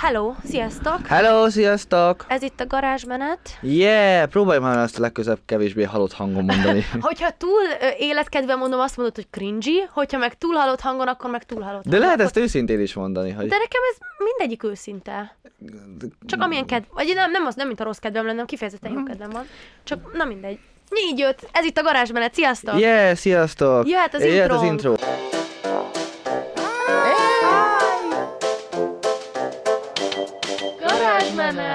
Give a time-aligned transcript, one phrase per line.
[0.00, 1.06] Hello, sziasztok!
[1.06, 2.24] Hello, sziasztok!
[2.28, 3.38] Ez itt a garázsmenet.
[3.62, 6.84] Yeah, próbálj már azt a legközebb kevésbé halott hangon mondani.
[7.00, 11.30] Hogyha túl ö, életkedven mondom, azt mondod, hogy cringy, hogyha meg túl halott hangon, akkor
[11.30, 12.00] meg túl halott De hangon.
[12.00, 13.48] lehet Akkor- ezt őszintén is mondani, hogy...
[13.48, 15.36] De nekem ez mindegyik őszinte.
[16.26, 16.84] Csak amilyen kedv...
[16.90, 19.46] Vagy nem, nem az, nem mint a rossz kedvem lenne, kifejezetten jó kedvem van.
[19.84, 20.58] Csak, na mindegy.
[21.10, 22.80] Így jött, ez itt a garázsmenet, sziasztok!
[22.80, 23.88] Yeah, sziasztok!
[23.88, 24.94] Jöhet az Jöhet az intro.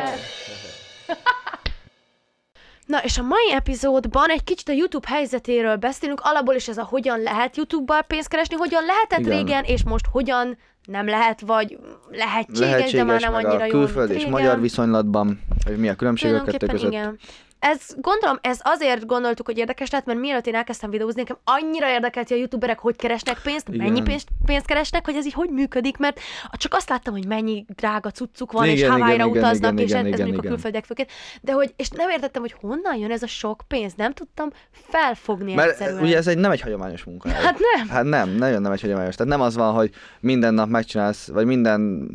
[2.86, 6.84] Na, és a mai epizódban egy kicsit a YouTube helyzetéről beszélünk, alapból is ez a
[6.84, 9.38] hogyan lehet YouTube-bal pénzt keresni, hogyan lehetett Igen.
[9.38, 11.78] régen, és most hogyan nem lehet, vagy
[12.12, 15.96] lehetséges, Lehetséges, de már nem annyira a jó, külföld és magyar viszonylatban, hogy mi a
[15.96, 16.92] különbség a kettő között.
[16.92, 17.20] igen.
[17.66, 21.90] Ez, gondolom, ez azért gondoltuk, hogy érdekes lehet, mert mielőtt én elkezdtem videózni, nekem annyira
[21.90, 23.86] érdekelt, hogy a youtuberek hogy keresnek pénzt, Igen.
[23.86, 26.20] mennyi pénzt, pénzt keresnek, hogy ez így hogy működik, mert
[26.52, 29.84] csak azt láttam, hogy mennyi drága cuccuk van, és Igen, Hawaii-ra igen, igen, utaznak, igen,
[29.84, 30.52] és igen, ez, igen, mondjuk a igen.
[30.52, 31.10] külföldiek főként,
[31.42, 35.54] de hogy, és nem értettem, hogy honnan jön ez a sok pénz, nem tudtam felfogni
[35.54, 36.04] Mert egyszerűen.
[36.04, 37.30] ugye ez egy nem egy hagyományos munka.
[37.30, 37.88] Hát nem.
[37.88, 39.16] Hát nem, nagyon nem egy hagyományos.
[39.16, 42.10] Tehát nem az van, hogy minden nap megcsinálsz, vagy minden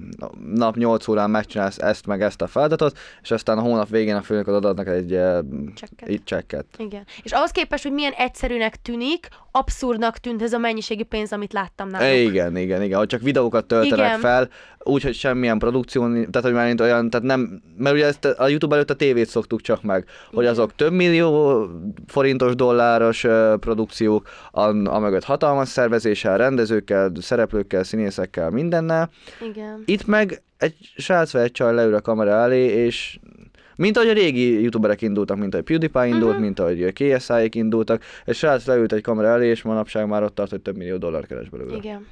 [0.55, 4.23] nap 8 órán megcsinálsz ezt meg ezt a feladatot, és aztán a hónap végén a
[4.23, 5.13] főnökod adott neked egy
[5.75, 6.25] Csekket.
[6.25, 6.67] csekket.
[6.77, 7.07] Igen.
[7.23, 11.89] És ahhoz képest, hogy milyen egyszerűnek tűnik, abszurdnak tűnt ez a mennyiségű pénz, amit láttam
[11.89, 12.19] náluk.
[12.19, 14.21] Igen, igen, igen, hogy csak videókat töltenek Igen.
[14.21, 18.75] fel, úgyhogy semmilyen produkció, tehát hogy már olyan, tehát nem, mert ugye ezt a YouTube
[18.75, 20.53] előtt a tévét szoktuk csak meg, hogy Igen.
[20.53, 21.67] azok több millió
[22.07, 23.27] forintos, dolláros
[23.61, 29.11] produkciók, a, a mögött hatalmas szervezéssel, rendezőkkel, szereplőkkel, színészekkel, mindennel.
[29.51, 29.83] Igen.
[29.85, 33.19] Itt meg egy srác vagy egy csaj leül a kamera elé, és
[33.79, 36.43] mint ahogy a régi youtuberek indultak, mint ahogy PewDiePie indult, Mhm.
[36.43, 40.51] mint ahogy KSI-ék indultak, egy srác leült egy kamera elé, és manapság már ott tart,
[40.51, 41.77] hogy több millió dollár keres belőle.
[41.77, 42.07] Igen.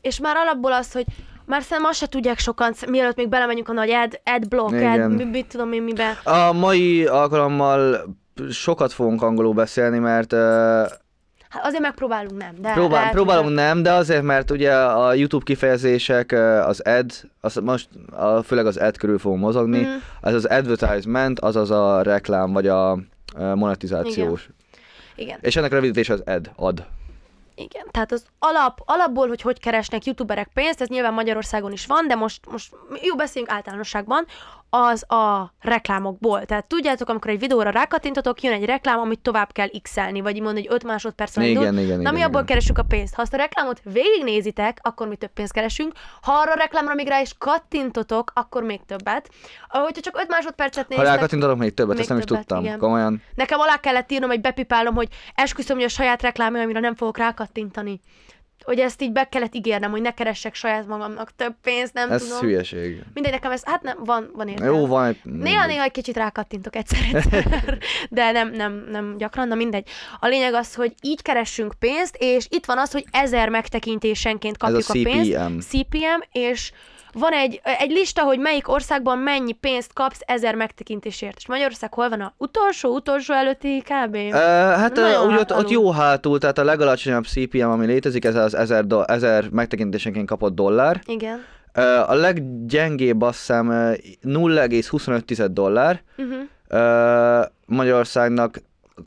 [0.00, 1.04] És már alapból az, hogy
[1.46, 5.00] már szerintem azt se tudják sokan, mielőtt még belemenjünk a nagy ad, adblock, Igen.
[5.02, 6.18] ad, mi- mit tudom én mibe.
[6.24, 8.04] A mai alkalommal
[8.50, 10.38] sokat fogunk angolul beszélni, mert uh,
[11.48, 15.44] Hát azért megpróbálunk, nem, de próbál, lehet, próbálunk nem, de azért, mert ugye a YouTube
[15.44, 16.32] kifejezések,
[16.66, 17.10] az ad,
[17.40, 19.90] az most a, főleg az ad körül fogunk mozogni, Mhm.
[20.20, 22.98] ez az advertisement, azaz a reklám, vagy a
[23.54, 24.48] monetizációs.
[25.16, 26.86] Igen, És ennek a rövidítése az ad, ad.
[27.54, 27.86] igen.
[27.90, 32.14] Tehát az alap, alapból, hogy hogy keresnek youtuberek pénzt, ez nyilván Magyarországon is van, de
[32.14, 34.26] most, most jó beszéljünk általánosságban,
[34.70, 36.44] az a reklámokból.
[36.44, 40.66] Tehát tudjátok, amikor egy videóra rákattintotok, jön egy reklám, amit tovább kell x-elni, vagy mondani,
[40.66, 41.78] hogy 5 másodpercen Igen, indul.
[41.84, 42.44] igen, Na igen, mi abból igen.
[42.46, 43.14] keresünk a pénzt.
[43.14, 45.92] Ha azt a reklámot végignézitek, akkor mi több pénzt keresünk.
[46.22, 49.28] Ha arra a reklámra még rá is kattintotok, akkor még többet.
[49.68, 52.64] Hogyha csak 5 másodpercet Ha néztek, rákattintatok még többet, Még ezt nem is többet, tudtam.
[52.64, 52.78] igen.
[52.78, 53.22] Komolyan.
[53.34, 57.18] nekem alá kellett írnom, hogy bepipálom, hogy esküszöm, hogy a saját reklámja, amire nem fogok
[57.18, 58.00] rákattintani.
[58.64, 62.22] Hogy ezt így be kellett ígérnem, hogy ne keressek saját magamnak több pénzt, nem Ez
[62.22, 62.40] tudom.
[62.40, 63.02] hülyeség.
[63.14, 64.78] Mindegy, nekem ez, hát nem, van, van értelme.
[64.78, 65.16] Jó, van.
[65.22, 67.78] Néha-néha egy kicsit rákattintok egyszer-egyszer,
[68.10, 69.88] de nem, nem, nem gyakran, na mindegy.
[70.20, 74.72] A lényeg az, hogy így keressünk pénzt, és itt van az, hogy ezer megtekintésenként Ez
[74.72, 75.30] a kapjuk a, pénzt.
[75.30, 75.58] CPM.
[75.58, 76.72] CPM, és
[77.18, 81.36] van egy, egy lista, hogy melyik országban mennyi pénzt kapsz ezer megtekintésért.
[81.36, 84.14] És Magyarország hol van a utolsó, utolsó előtti kb?
[84.14, 88.34] Uh, hát uh, úgy ott, ott jó hátul, tehát a legalacsonyabb CPM, ami létezik, ez
[88.34, 91.00] az 1000, do- 1000 megtekintésenként kapott dollár.
[91.06, 91.44] Igen.
[92.06, 93.74] A leggyengébb azt hiszem uh,
[94.22, 96.02] 0,25 dollár.
[96.16, 96.38] Uh-huh.
[96.70, 98.60] Uh, Magyarországnak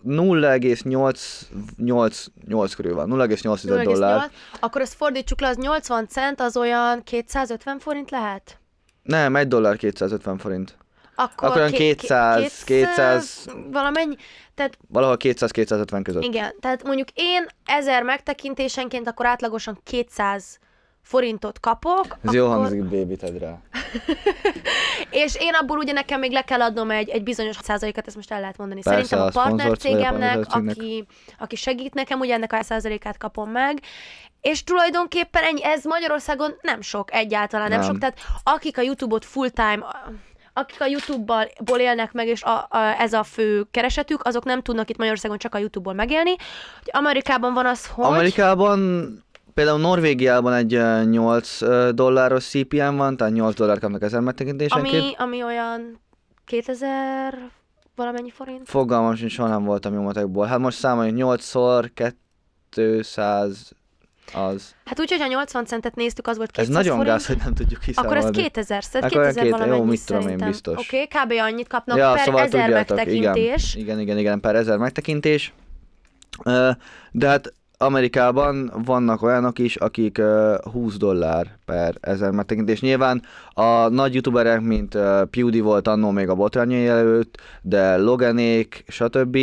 [0.05, 4.29] 0,88 körül van, 0,8 dollár.
[4.59, 8.59] Akkor ezt fordítsuk le, az 80 cent, az olyan 250 forint lehet?
[9.03, 10.77] Nem, 1 dollár 250 forint.
[11.15, 14.15] Akkor, Akkor olyan ké- 200, ké- 200 valamennyi,
[14.55, 16.23] tehát Valahol 200-250 között.
[16.23, 20.59] igen, tehát mondjuk én 1000 megtekintésenként akkor átlagosan 200
[21.01, 23.57] forintot kapok, Ez akkor, jó hangzik, baby, tedd rá.
[25.23, 28.31] és én abból ugye nekem még le kell adnom egy, egy bizonyos százalékat, ezt most
[28.31, 28.81] el lehet mondani.
[28.81, 30.75] Persze, Szerintem a partnercégemnek, partnercégnek.
[30.77, 31.05] aki,
[31.37, 33.79] aki segít nekem, ugye ennek a százalékát kapom meg,
[34.41, 37.87] és tulajdonképpen ennyi, ez Magyarországon nem sok egyáltalán, nem, Nem.
[37.87, 39.85] sok, tehát akik a YouTube-ot full-time
[40.53, 44.89] akik a YouTube-ból élnek meg, és a, a, ez a fő keresetük, azok nem tudnak
[44.89, 46.35] itt Magyarországon csak a YouTube-ból megélni.
[46.91, 48.05] Amerikában van az, hogy...
[48.05, 54.19] Amerikában, például Norvégiában egy ö, 8 ö, dolláros CPM van, tehát 8 dollár kapnak ezer
[54.19, 55.03] megtekintésenként.
[55.03, 55.99] ami, ami olyan
[56.45, 57.37] 2000
[57.95, 58.69] valamennyi forint.
[58.69, 60.45] Fogalmam sincs, soha nem voltam jó matekból.
[60.45, 61.89] Hát most számoljuk 8-szor
[62.69, 63.71] 200
[64.33, 64.75] az.
[64.85, 67.15] Hát úgy, hogyha 80 centet néztük, az volt Ez 200 nagyon forint.
[67.15, 68.37] gáz, hogy nem tudjuk Akkor ez kiszámolni.
[68.37, 70.77] 2000, tehát Akkor olyan 2000 két- valamennyi jó, mit tudom én, biztos.
[70.77, 71.31] Oké, okay, kb.
[71.51, 73.75] annyit kapnak ja, per szóval ezer tudjátok, megtekintés.
[73.75, 75.53] Igen, igen, igen, per ezer megtekintés.
[77.11, 82.81] De hát Amerikában vannak olyanok is, akik uh, 20 dollár per ezer megtekintés.
[82.81, 83.21] Nyilván
[83.53, 89.37] a nagy youtuberek, mint uh, Pewdie volt annó még a botrányai előtt, de Loganék, stb.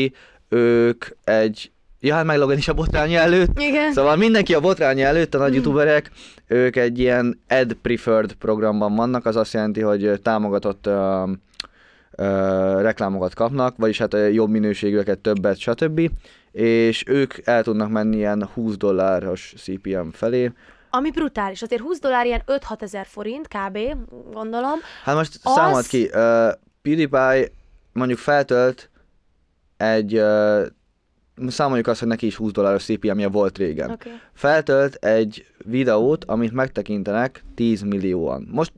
[0.48, 1.70] ők egy
[2.00, 3.60] Ja, hát meg Logan is a botránya előtt.
[3.60, 3.92] Igen.
[3.92, 6.10] Szóval mindenki a botránya előtt, a nagy youtuberek,
[6.46, 11.22] ők egy ilyen ad preferred programban vannak, az azt jelenti, hogy támogatott ö,
[12.18, 16.10] ö, reklámokat kapnak, vagyis hát jobb minőségűeket, többet, stb.
[16.52, 20.52] És ők el tudnak menni ilyen 20 dolláros CPM felé.
[20.90, 21.62] Ami brutális.
[21.62, 23.78] Azért 20 dollár ilyen 5-6 ezer forint kb.
[24.32, 24.78] gondolom.
[25.04, 26.10] Hát most Az- számolt ki, uh,
[26.82, 27.48] PewDiePie
[27.92, 28.90] mondjuk feltölt
[29.76, 30.66] egy, uh,
[31.46, 33.90] számoljuk azt, hogy neki is 20 dolláros CPM-je volt régen.
[33.90, 34.12] Okay.
[34.32, 38.48] feltölt egy videót, amit megtekintenek 10 millióan.
[38.50, 38.72] Most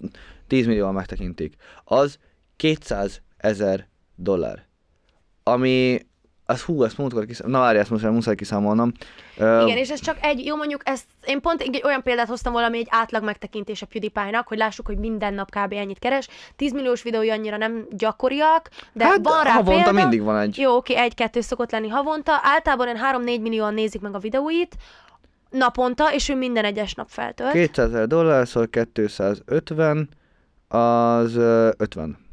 [0.46, 1.54] 10 millióan megtekintik.
[1.84, 2.18] Az
[2.56, 4.66] 200 ezer dollár.
[5.42, 6.06] Ami,
[6.46, 7.50] az hú, ezt múltkor kiszám...
[7.50, 8.92] Na várjál, ezt most muszáj kiszámolnom.
[9.36, 12.78] Igen, és ez csak egy, jó mondjuk ezt, én pont egy olyan példát hoztam valami
[12.78, 15.72] egy átlag megtekintés a PewDiePie-nak, hogy lássuk, hogy minden nap kb.
[15.72, 16.28] ennyit keres.
[16.56, 19.92] 10 milliós videói annyira nem gyakoriak, de hát van rá havonta példa.
[19.92, 20.58] mindig van egy.
[20.58, 22.32] Jó, oké, egy-kettő szokott lenni havonta.
[22.42, 24.76] Általában olyan 3-4 millióan nézik meg a videóit
[25.50, 27.52] naponta, és ő minden egyes nap feltölt.
[27.52, 30.08] 200 ezer dollár, szóval 250,
[30.68, 32.28] az ö, 50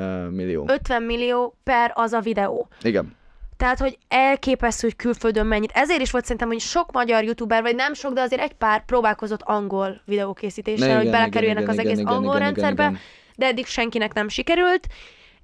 [0.00, 0.64] ö, millió.
[0.68, 2.68] 50 millió per az a videó.
[2.82, 3.18] Igen.
[3.56, 5.70] Tehát, hogy elképesztő, hogy külföldön mennyit.
[5.74, 8.84] Ezért is volt szerintem, hogy sok magyar youtuber, vagy nem sok, de azért egy pár
[8.84, 12.54] próbálkozott angol videókészítéssel, Igen, hogy igen, belekerüljenek igen, az igen, egész igen, angol igen, igen,
[12.54, 12.98] rendszerbe, igen.
[13.36, 14.86] de eddig senkinek nem sikerült,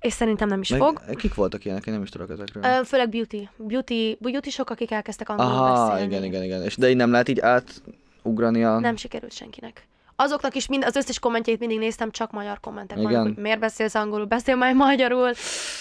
[0.00, 1.00] és szerintem nem is Meg, fog.
[1.16, 1.86] Kik voltak ilyenek?
[1.86, 2.62] Én nem is tudok ezekről.
[2.64, 3.48] Ö, Főleg beauty.
[3.56, 6.12] Beauty, beauty sok, akik elkezdtek angolul Aha, beszélni.
[6.14, 6.62] igen, igen, igen.
[6.62, 8.78] És de így nem lehet így átugrani a...
[8.78, 9.86] Nem sikerült senkinek.
[10.16, 13.10] Azoknak is mind, az összes kommentjét mindig néztem, csak magyar kommentek Igen.
[13.10, 15.30] vannak, hogy miért beszélsz angolul, beszél már magyarul.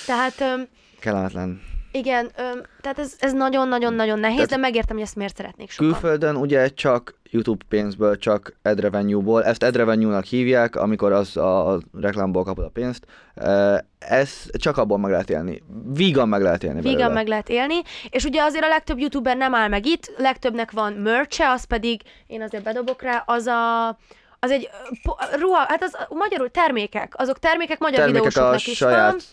[0.05, 0.67] Tehát öm,
[0.99, 1.61] Kellemetlen.
[1.91, 5.91] igen, öm, tehát ez, ez nagyon-nagyon-nagyon nehéz, Tehát- de megértem, hogy ezt miért szeretnék sokan.
[5.91, 11.73] Külföldön ugye csak YouTube pénzből, csak ad revenue-ból, ezt ad revenue-nak hívják, amikor az a,
[11.73, 13.05] a reklámból kapod a pénzt,
[13.99, 15.63] ez csak abból meg lehet élni.
[15.93, 19.55] Vígan meg lehet élni Vígan meg lehet élni, és ugye azért a legtöbb youtuber nem
[19.55, 23.97] áll meg itt, legtöbbnek van merche, az pedig, én azért bedobok rá, az a
[24.45, 24.69] az egy
[25.39, 28.91] ruha, hát az magyarul termékek, azok termékek magyar Termékek a videósoknak is van.
[28.91, 29.23] saját,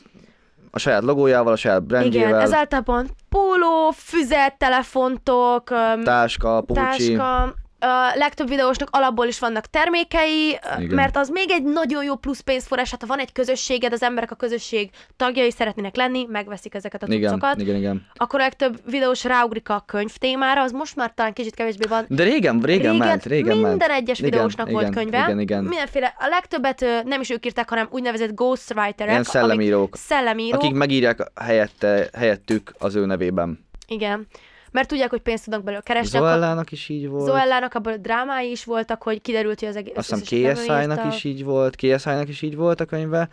[0.71, 5.71] a saját logójával, a saját brandjével, Igen, ez általában póló, füzet, telefontok,
[6.05, 6.81] táska, pucsi.
[6.81, 7.55] táska.
[7.85, 10.95] A legtöbb videósnak alapból is vannak termékei, Igen.
[10.95, 14.31] mert az még egy nagyon jó plusz pénzforrás, hát ha van egy közösséged, az emberek
[14.31, 18.07] a közösség tagjai szeretnének lenni, megveszik ezeket a cuccokat, igen, igen.
[18.15, 22.05] akkor a legtöbb videós ráugrik a könyv témára, az most már talán kicsit kevésbé van.
[22.09, 23.93] De régen, régen, ment, régen minden ment.
[23.93, 25.19] egyes Igen, videósnak volt igen, könyve.
[25.19, 25.65] Igen, igen.
[25.65, 29.11] Mindenféle, a legtöbbet nem is ők írták, hanem úgynevezett ghostwriterek.
[29.11, 29.97] Ilyen szellemírók.
[29.97, 30.63] Szellemírók.
[30.63, 33.67] Akik megírják helyette, helyettük az ő nevében.
[33.87, 34.27] Igen.
[34.73, 36.19] Mert tudják, hogy pénzt tudnak belőle keresni.
[36.19, 37.25] akkor- Zoellának is így volt.
[37.25, 39.93] Zoellának abból drámái is voltak, hogy kiderült, hogy az egész...
[39.97, 43.29] Azt hiszem KSI-nak is így volt, KSI-nak is így volt a könyve.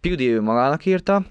[0.00, 1.22] Pewdie ő magának írta,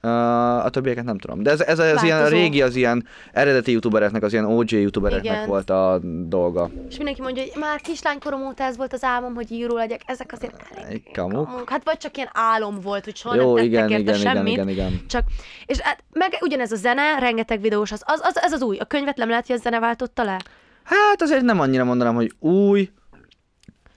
[0.00, 1.42] a többieket nem tudom.
[1.42, 2.36] De ez, ez, ez ilyen Változó.
[2.36, 5.46] régi, az ilyen eredeti youtubereknek, az ilyen OG youtubereknek Igen.
[5.46, 6.70] volt a dolga.
[6.88, 10.00] És mindenki mondja, hogy már kislánykorom óta ez volt az álmom, hogy író legyek.
[10.06, 10.54] Ezek azért
[10.84, 11.44] elég kamuk.
[11.44, 11.70] kamuk.
[11.70, 14.52] Hát vagy csak ilyen álom volt, hogy soha Jó, nem igen, érte igen, igen, semmit.
[14.52, 15.00] igen, igen.
[15.08, 15.24] Csak,
[15.66, 18.76] és hát, meg ugyanez a zene, rengeteg videós, az, az, az, ez az új.
[18.78, 20.36] A könyvet nem lehet, hogy a zene váltotta le?
[20.84, 22.90] Hát azért nem annyira mondanám, hogy új,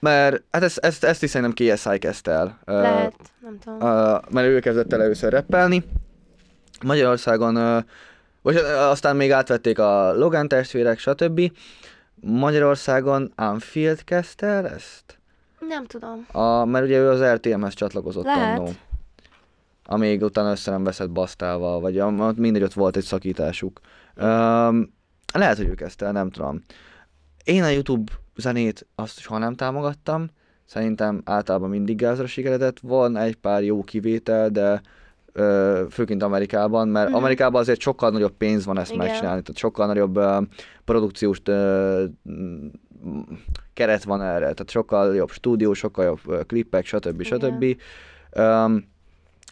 [0.02, 2.58] mert hát ezt, ezt, ezt is szerintem KSI kezdte el.
[2.64, 3.76] Lehet, nem tudom.
[3.76, 5.84] Uh, mert ő kezdett el először rappelni.
[6.84, 7.82] Magyarországon, uh,
[8.42, 11.52] vagy uh, aztán még átvették a Logan testvérek, stb.
[12.14, 15.18] Magyarországon Anfield kezdte el ezt?
[15.68, 16.26] Nem tudom.
[16.32, 18.58] A, mert ugye ő az RTM-hez csatlakozott Lehet.
[18.58, 18.70] annó.
[19.84, 23.80] Amíg utána össze nem veszett Basztával, vagy ott mindegy, ott volt egy szakításuk.
[24.16, 24.94] Um,
[25.32, 26.62] lehet, hogy ő kezdte el, nem tudom.
[27.44, 30.26] Én a YouTube zenét azt soha nem támogattam.
[30.64, 32.78] Szerintem általában mindig gázra sikeredett.
[32.82, 34.80] Van egy pár jó kivétel, de
[35.32, 37.16] ö, főként Amerikában, mert Mhm.
[37.16, 39.06] Amerikában azért sokkal nagyobb pénz van ezt Igen.
[39.06, 40.38] megcsinálni, tehát sokkal nagyobb ö,
[40.84, 42.32] produkciós ö, m,
[43.74, 47.22] keret van erre, tehát sokkal jobb stúdió, sokkal jobb ö, klippek, stb.
[47.22, 47.62] Stb.
[48.36, 48.90] Um,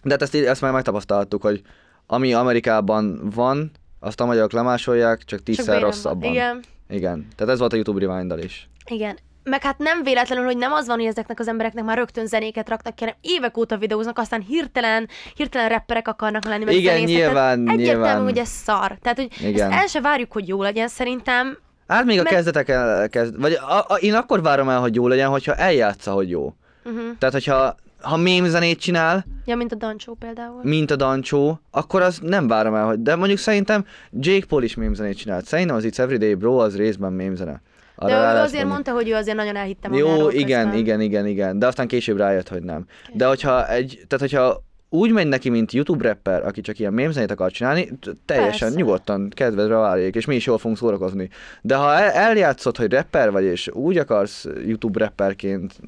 [0.05, 1.63] de hát ezt, ezt már megtapasztaltuk, hogy
[2.07, 3.71] ami Amerikában van,
[4.01, 6.31] azt a magyarok lemásolják, csak tízszer rosszabban.
[6.31, 6.63] Igen.
[6.91, 7.27] Igen.
[7.37, 8.69] Tehát ez volt a YouTube rewind is.
[8.85, 9.19] Igen.
[9.45, 12.69] Meg hát nem véletlenül, hogy nem az van, hogy ezeknek az embereknek már rögtön zenéket
[12.69, 17.17] raknak ki, hanem évek óta videóznak, aztán hirtelen, hirtelen rapperek akarnak lenni, meg Igen, zenészek.
[17.17, 18.23] Tehát nyilván, Egyértelmű, nyilván.
[18.23, 18.99] hogy ez szar.
[19.03, 19.71] Tehát, hogy Igen.
[19.71, 21.59] ezt el se várjuk, hogy jó legyen szerintem.
[21.89, 25.09] Hát még a Meg- kezdeteken kezd, vagy a, a, én akkor várom el, hogy jó
[25.09, 26.55] legyen, hogyha eljátsza, hogy jó.
[26.85, 27.19] Uh-huh.
[27.19, 30.61] Tehát, hogyha ha mém zenét csinál, Ja, mint a Dancsó például.
[30.63, 33.03] mint a Dancsó, akkor az nem várom el, hogy...
[33.03, 35.45] De mondjuk szerintem Jake Paul is mém zenét csinált.
[35.47, 37.63] Szerintem az It's Everyday Bro az részben mém zene.
[37.97, 38.69] De ő lehet azért mondani.
[38.73, 40.79] mondta, hogy ő azért nagyon elhitte Jó, magáról igen, közben.
[40.81, 42.87] igen, igen, igen, de aztán később rájött, hogy nem.
[43.13, 47.31] De hogyha egy, tehát hogyha úgy megy neki, mint YouTube rapper, aki csak ilyen mémzenét
[47.31, 48.75] akar csinálni, t- teljesen Persze.
[48.77, 51.29] nyugodtan kedvedre váljék, és mi is jól fogunk szórakozni.
[51.63, 55.81] De ha el, eljátszod, hogy rapper vagy, és úgy akarsz YouTube rapperként,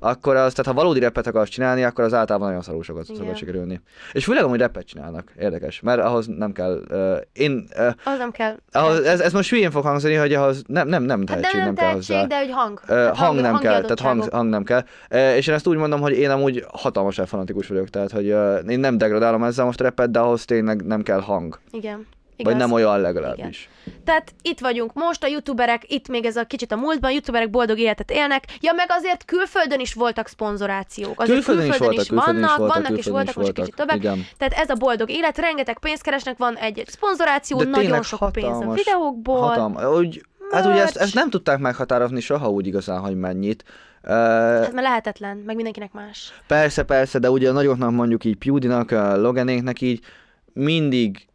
[0.00, 3.36] akkor az, tehát ha valódi rappet akarsz csinálni, akkor az általában nagyon szarul sokat szokott
[3.36, 3.80] sikerülni.
[4.12, 8.30] És főleg amúgy rappet csinálnak, érdekes, mert ahhoz nem kell, uh, én, uh, Az nem
[8.30, 8.56] kell.
[8.72, 11.64] ahhoz, ez, ez most hülyén fog hangzani, hogy ahhoz nem, nem, nem hát tehetség, nem,
[11.64, 12.26] nem, nem kell tehetség, hozzá.
[12.28, 12.80] de hogy hang.
[12.82, 14.84] Ö, Tehát hang nem kell, tehát hang, hang nem kell.
[15.08, 18.56] Ö, És én ezt úgy mondom, hogy én amúgy hatalmasan fanatikus vagyok, tehát hogy ö,
[18.58, 21.58] én nem degradálom ezzel most a repet, de ahhoz tényleg nem kell hang.
[21.70, 22.06] Igen.
[22.44, 22.66] Vagy Igaz.
[22.66, 23.68] nem olyan legalábbis.
[24.04, 27.78] Tehát itt vagyunk most, a youtuberek, itt még ez a kicsit a múltban, youtuberek boldog
[27.78, 28.44] életet élnek.
[28.60, 31.20] Ja, meg azért külföldön is voltak szponzorációk.
[31.20, 33.64] Azért Külföldön is voltak, külföldön is vannak, voltak, vannak és külföldön voltak is most egy
[33.64, 33.96] kicsit többek.
[33.96, 34.26] Igen.
[34.38, 38.60] Tehát ez a boldog élet, rengeteg pénzt keresnek, van egy-egy szponzoráció, De nagyon sok pénz
[38.60, 39.72] a videókból.
[39.98, 43.64] Úgy, hát ugye ezt, ezt nem tudták meghatározni soha úgy igazán, hogy mennyit.
[44.02, 46.32] Uh, Hát mert lehetetlen, meg mindenkinek más.
[46.46, 50.04] persze, persze, de ugye a nagyoknak mondjuk így Pewdie-nak, a Loganéknek így
[50.52, 51.27] mindig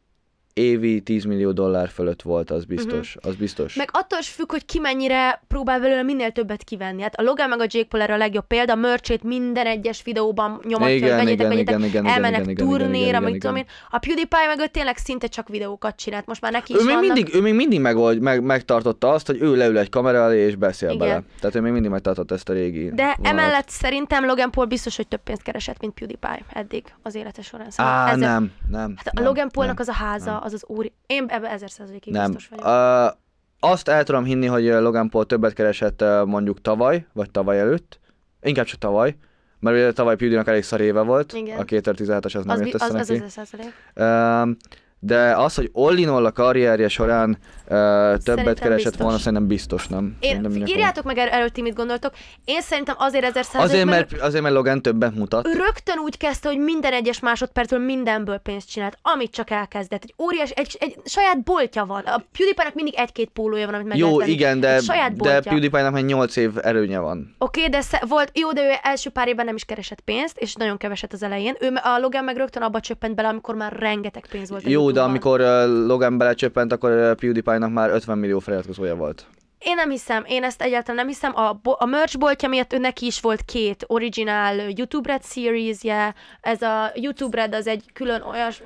[0.53, 3.69] évi 10 millió dollár fölött volt, az biztos, az biztos.
[3.71, 3.77] Mhm.
[3.79, 7.01] Meg attól is függ, hogy ki mennyire próbál belőle minél többet kivenni.
[7.01, 10.59] Hát a Logan meg a Jake Paul erre a legjobb példa, merchét minden egyes videóban
[10.67, 13.65] nyomatja, Igen, hogy vegyétek, igen, vegyétek, igen, igen, elmennek igen, igen, turnéra, meg tudom én.
[13.89, 16.95] A PewDiePie meg ő tényleg szinte csak videókat csinált, most már neki is Ő még,
[16.95, 17.13] vannak.
[17.13, 20.55] mindig, ő még mindig megold, meg, megtartotta azt, hogy ő leül egy kamera elé és
[20.55, 21.07] beszél Igen.
[21.07, 21.21] bele.
[21.39, 23.17] Tehát ő még mindig megtartotta ezt a régi De vonalat.
[23.39, 27.69] emellett szerintem Logan Paul biztos, hogy több pénzt keresett, mint PewDiePie eddig az élete során.
[27.71, 28.93] Szóval Á, ezzel- nem, nem.
[28.97, 30.41] Hát a nem, Logan Paulnak az a háza.
[30.43, 30.93] Az az úri...
[31.05, 32.65] Én ebben ezer százalékig biztos vagyok.
[32.65, 33.17] Uh,
[33.59, 37.99] azt el tudom hinni, hogy Logan Paul többet keresett mondjuk tavaly, vagy tavaly előtt.
[38.41, 39.15] Inkább csak tavaly.
[39.59, 41.33] Mert ugye tavaly pewdie elég szar éve volt.
[41.33, 41.59] Igen.
[41.59, 43.13] A 2017-es az nem az, jött össze az, az neki.
[43.13, 43.73] ezer százalék.
[43.95, 44.57] Um,
[45.05, 49.01] de az, hogy all in all a karrierje során uh, többet Szerintem keresett biztos.
[49.01, 50.15] volna, szerintem biztos nem.
[50.19, 52.13] Én, Szerintem írjátok meg er- erről, ti mit gondoltok.
[52.45, 55.45] Én szerintem azért ezer százalék, Azért mert, azért, mert Logan többet mutat.
[55.45, 60.03] rögtön úgy kezdte, hogy minden egyes másodpercből mindenből pénzt csinált, amit csak elkezdett.
[60.03, 62.01] Egy óriás, egy, egy saját boltja van.
[62.05, 65.39] A PewDiePie-nak mindig egy-két pólója van, amit meg Jó, igen, de, saját de.
[65.41, 67.35] PewDiePie-nak már 8 év erőnye van.
[67.37, 70.37] Oké, okay, de sze- volt, jó, de ő első pár évben nem is keresett pénzt,
[70.37, 71.55] és nagyon keveset az elején.
[71.59, 74.67] Ő, a Logan meg rögtön abba csöppent bele, amikor már rengeteg pénz volt.
[74.69, 75.39] Jó, de amikor
[75.87, 79.25] Logan belecsöppent, akkor PewDiePie-nak már 50 millió feliratkozója volt.
[79.59, 81.35] Én nem hiszem, én ezt egyáltalán nem hiszem.
[81.35, 86.13] A, bo- a merch boltja miatt ő neki is volt két original YouTube Red series-je.
[86.41, 88.61] Ez a YouTube Red az egy külön olyas...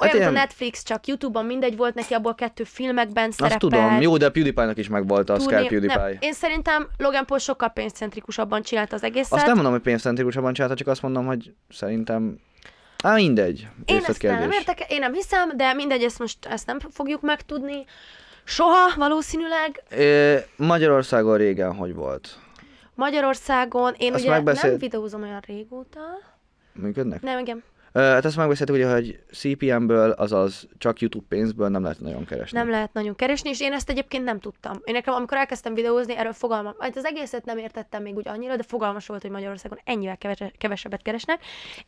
[0.00, 3.60] Olyan, mint ilyen- a Netflix, csak YouTube-on mindegy volt neki, abból kettő filmekben Azt szerepelt.
[3.60, 5.96] tudom, jó, de a PewDiePie-nak is megvolt az turné- PewDiePie.
[6.02, 9.32] Nem, én szerintem Logan Paul sokkal pénzcentrikusabban csinálta az egészet.
[9.32, 12.38] Azt nem mondom, hogy pénzcentrikusabban csinálta, csak azt mondom, hogy szerintem...
[13.02, 13.58] Á, mindegy.
[13.60, 14.38] Én ezt Részletkérdés.
[14.40, 17.84] nem értek, én nem hiszem, de mindegy, ezt most ezt nem fogjuk megtudni.
[18.44, 19.82] Soha valószínűleg.
[19.90, 22.38] Ö, Magyarországon régen hogy volt?
[22.94, 26.00] Magyarországon én Azt ugye megbeszél- nem videózom olyan régóta.
[26.72, 27.22] Működnek?
[27.22, 27.62] Nem, igen.
[27.94, 32.58] Hát azt megbeszéltük, ugye, hogy CPM-ből, azaz csak YouTube pénzből nem lehet nagyon keresni.
[32.58, 34.80] Nem lehet nagyon keresni, és én ezt egyébként nem tudtam.
[34.84, 38.56] Én nekem, amikor elkezdtem videózni, erről fogalmam, hát az egészet nem értettem még úgy annyira,
[38.56, 41.40] de fogalmas volt, hogy Magyarországon ennyivel kevese- kevesebbet keresnek.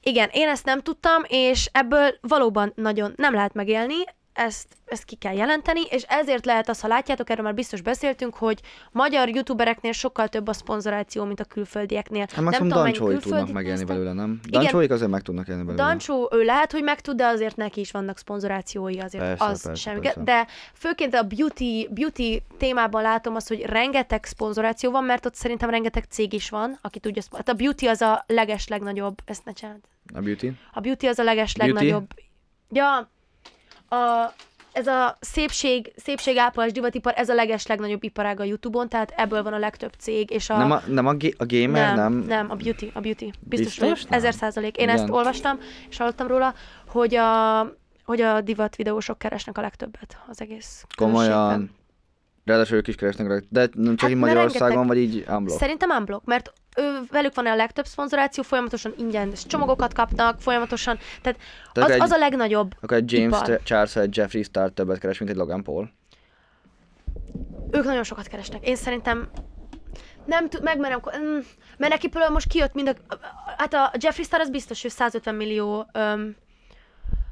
[0.02, 3.94] Igen, én ezt nem tudtam, és ebből valóban nagyon nem lehet megélni,
[4.40, 8.34] ezt, ezt ki kell jelenteni, és ezért lehet az, ha látjátok, erről már biztos beszéltünk,
[8.34, 8.60] hogy
[8.92, 12.26] magyar youtubereknél sokkal több a szponzoráció, mint a külföldieknél.
[12.32, 14.40] Hát maximum mennyi Dancsóik tudnak megélni belőle, nem?
[14.48, 15.84] Dancsóik azért meg tudnak élni belőle.
[15.84, 19.62] Dancsó, ő lehet, hogy meg tud, de azért neki is vannak szponzorációi, azért Persze, az
[19.62, 20.00] persze, semmi.
[20.00, 20.20] persze.
[20.22, 25.70] De főként a beauty, beauty témában látom azt, hogy rengeteg szponzoráció van, mert ott szerintem
[25.70, 29.52] rengeteg cég is van, aki tudja, hát a beauty az a leges legnagyobb, ezt ne
[29.52, 29.80] csináld.
[30.14, 30.52] A beauty?
[30.72, 32.06] A beauty az a leges legnagyobb.
[32.72, 33.10] Ja,
[33.90, 34.32] a,
[34.72, 39.42] ez a szépség, szépség ápolás divatipar, ez a leges legnagyobb iparág a Youtube-on, tehát ebből
[39.42, 40.56] van a legtöbb cég, és a...
[40.56, 42.12] Nem a, nem a, ga- a gamer, nem?
[42.12, 43.32] nem, nem, a beauty, a beauty.
[43.40, 44.04] Biztos, Biztos?
[44.08, 44.76] ezer százalék.
[44.76, 44.96] Én Igen.
[45.00, 46.54] ezt olvastam, és hallottam róla,
[46.88, 47.60] hogy a,
[48.04, 51.48] hogy a divat videósok keresnek a legtöbbet az egész Komolyan.
[51.48, 51.78] közösségben.
[52.50, 53.36] Ráadásul ők is keresnek rá.
[53.48, 55.58] De nem csak Hát, így Magyarországon, rengeteg- vagy így unblock?
[55.60, 61.38] Szerintem unblock, mert ő, velük van a legtöbb szponzoráció, folyamatosan ingyen csomagokat kapnak, folyamatosan, tehát
[61.72, 62.74] Tehát az, egy- az a legnagyobb.
[62.80, 63.60] Akkor egy James ipar.
[63.62, 65.90] Charles egy Jeffree Star többet keres, mint egy Logan Paul.
[67.70, 68.66] Ők nagyon sokat keresnek.
[68.68, 69.28] Én szerintem
[70.24, 71.38] nem tud, megmerem, mm,
[71.78, 73.14] mert neki például most kijött mind a,
[73.56, 76.36] hát a Jeffree Star az biztos, hogy 150 millió öm,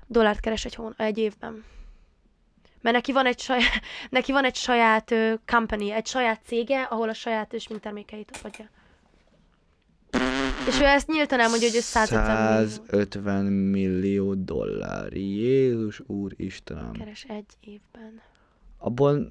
[0.07, 1.65] dollárt keres egy, hón, egy évben.
[2.81, 3.81] Mert neki van egy saját,
[4.11, 8.69] neki van egy saját ö, company, egy saját cége, ahol a saját sminktermékeit adja.
[10.69, 15.13] És ő ezt nyíltan elmondja, hogy ő 150 millió 150 millió dollár.
[15.13, 16.93] Jézus úr Istenem.
[16.93, 18.21] keres egy évben.
[18.79, 19.29] Abból...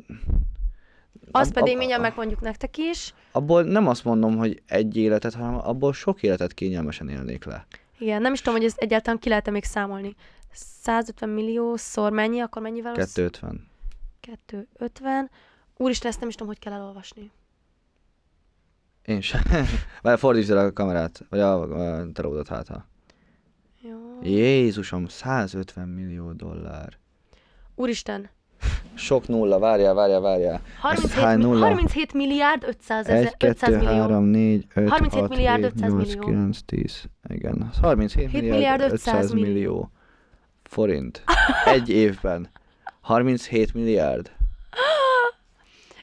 [1.31, 3.13] Azt ab- pedig ab- mindjárt megmondjuk nektek is.
[3.31, 7.65] Abból nem azt mondom, hogy egy életet, hanem abból sok életet kényelmesen élnék le.
[7.99, 10.15] Igen, nem is tudom, hogy ez egyáltalán ki lehet még számolni.
[10.51, 12.91] 150 milliószor mennyi, akkor mennyivel?
[12.91, 13.67] osz- 250.
[14.19, 15.29] 250.
[15.77, 17.31] Úristen, ezt nem is tudom, hogy kell elolvasni.
[19.05, 19.41] Én sem.
[20.01, 21.61] Várj, fordítsd el a kamerát, vagy a,
[21.99, 22.87] a teródat hátra.
[23.81, 24.19] Jó.
[24.21, 26.97] Jézusom, 150 millió dollár.
[27.75, 28.29] Úristen,
[28.93, 30.61] Sok nulla, várjál, várjál, várjál.
[30.79, 31.65] 37, hány nulla?
[31.65, 34.03] 37 milliárd 500, ezer, 1, 500 2, millió.
[34.03, 36.25] 3, 4, 5, 37 6, milliárd 7, 500 8, millió.
[36.27, 37.03] 9, 10.
[37.29, 39.51] Igen, 37 7 milliárd, milliárd 500 500 millió.
[39.53, 39.91] millió
[40.67, 41.23] forint.
[41.65, 42.49] Egy évben.
[43.01, 44.31] 37 milliárd.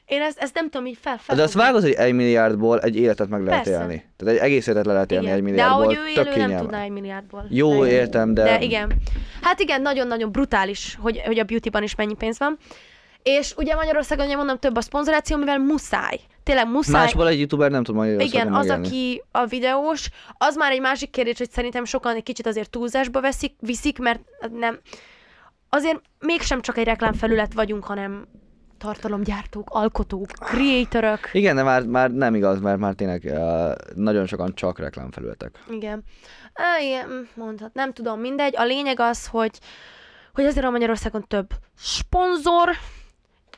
[0.05, 3.29] Én ezt, ezt nem tudom így fel, De azt vágod, hogy egy milliárdból egy életet
[3.29, 3.79] meg lehet Persze.
[3.81, 4.05] élni.
[4.17, 5.81] Tehát egy egész életet le lehet élni egy De milliárdból.
[5.83, 6.61] ahogy ő élő, nem kényelmes.
[6.61, 7.45] tudná egy milliárdból.
[7.49, 7.89] Jó, leélni.
[7.89, 8.93] értem, de- De igen.
[9.41, 12.57] Hát igen, nagyon-nagyon brutális, hogy, hogy a beautyban is mennyi pénz van.
[13.23, 16.19] És ugye Magyarországon, ugye mondom, több a szponzoráció, mivel muszáj.
[16.45, 17.01] Tényleg muszáj.
[17.01, 18.87] Másból egy youtuber nem tud Magyarországon Igen, az, megélni.
[18.87, 23.21] aki a videós, az már egy másik kérdés, hogy szerintem sokan egy kicsit azért túlzásba
[23.21, 24.19] veszik, viszik, mert
[24.51, 24.79] nem.
[25.69, 28.27] Azért mégsem csak egy reklámfelület vagyunk, hanem
[28.77, 31.19] tartalomgyártók, alkotók, creatorok.
[31.31, 35.63] Igen, de már, már nem igaz, mert már tényleg uh, nagyon sokan csak reklámfelületek.
[35.69, 36.03] Igen.
[36.53, 38.53] Á, igen, mondhat, nem tudom, mindegy.
[38.57, 39.59] A lényeg az, hogy,
[40.33, 42.69] hogy azért a Magyarországon több szponzor,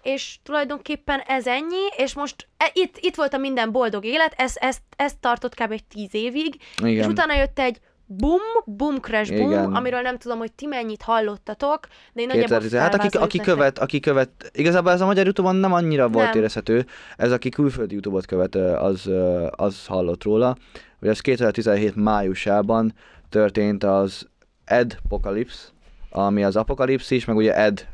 [0.08, 4.54] és tulajdonképpen ez ennyi, és most e, itt, itt volt a minden boldog élet, ez,
[4.56, 5.72] ez, ez tartott kb.
[5.72, 6.92] egy tíz évig, Igen.
[6.92, 9.76] és utána jött egy boom, boom crash boom, Igen.
[9.76, 11.80] amiről nem tudom, hogy ti mennyit hallottatok,
[12.14, 12.80] de én nagyjából 2010.
[12.80, 13.56] Hát aki, aki nektek.
[13.56, 16.38] követ, aki követ, igazából ez a magyar Youtube-on nem annyira volt Nem.
[16.38, 16.86] érezhető,
[17.18, 19.10] ez aki külföldi Youtube-ot követ, az,
[19.50, 20.58] az hallott róla,
[21.00, 22.94] hogy ez 2017 májusában
[23.30, 24.28] történt az
[24.66, 25.68] Adpocalypse,
[26.10, 27.88] ami az apokalipszis, meg ugye ad,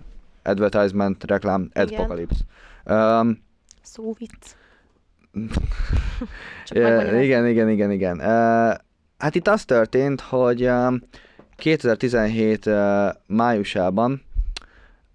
[0.44, 1.88] advertisement, reklám, Igen.
[1.88, 2.44] adpocalypse.
[2.86, 3.44] Um,
[3.82, 4.56] Szóvic.
[6.74, 7.24] Megmagyarázni.
[7.24, 8.18] igen, igen, igen, igen.
[8.18, 8.74] Uh,
[9.18, 11.02] hát itt az történt, hogy um,
[11.56, 12.74] 2017 uh,
[13.26, 14.22] májusában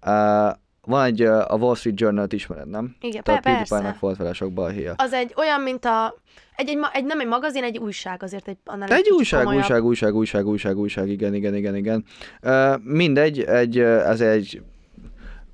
[0.05, 0.49] uh,
[0.81, 2.95] van egy, uh, a Wall Street Journal-t ismered, nem?
[3.01, 3.97] Igen, Tehát pe- a persze.
[3.99, 4.93] Volt vele sok balhéja.
[4.97, 6.15] Az egy olyan, mint a...
[6.55, 9.61] Egy, egy, egy, nem egy magazin, egy újság azért egy annál Egy újság, komolyabb.
[9.63, 12.05] újság, újság, újság, újság, újság, igen, igen, igen, igen.
[12.41, 14.61] Uh, mindegy, egy, uh, ez egy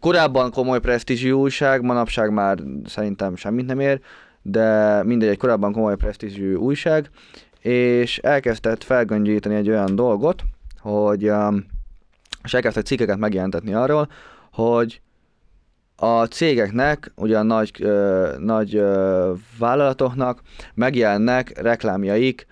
[0.05, 3.99] korábban komoly presztízsű újság, manapság már szerintem semmit nem ér,
[4.41, 7.09] de mindegy, egy korábban komoly presztízsű újság,
[7.59, 10.43] és elkezdett felgöngyíteni egy olyan dolgot,
[10.79, 11.65] hogy um,
[12.43, 14.09] és elkezdtek cikkeket megjelentetni arról,
[14.51, 15.01] hogy
[15.95, 20.41] a cégeknek, ugye a nagy, ö, nagy ö, vállalatoknak
[20.73, 22.47] megjelennek reklámjaik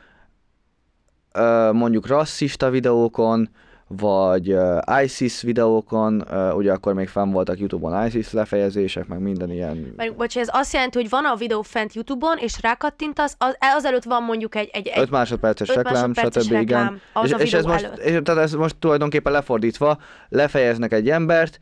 [1.34, 3.50] ö, mondjuk rasszista videókon,
[3.98, 4.56] vagy
[5.04, 6.24] ISIS videókon,
[6.56, 9.94] ugye akkor még fenn voltak YouTube-on ISIS lefejezések, meg minden ilyen.
[9.96, 14.04] Mert, bocs, ez azt jelenti, hogy van a videó fent YouTube-on, és rákattintasz, az, azelőtt
[14.04, 16.52] van mondjuk egy, egy, egy 5 másodperces öt reklám, másodperces stb.
[16.52, 17.02] reklám, igen.
[17.14, 18.00] az és, a és ez most, előtt.
[18.00, 19.98] és, tehát ez most tulajdonképpen lefordítva,
[20.30, 21.60] lefejeznek egy embert,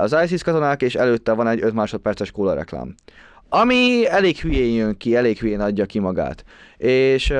[0.00, 2.94] az ISIS katonák, és előtte van egy 5 másodperces kóla reklám.
[3.48, 6.44] Ami elég hülyén jön ki, elég hülyén adja ki magát.
[6.76, 7.34] És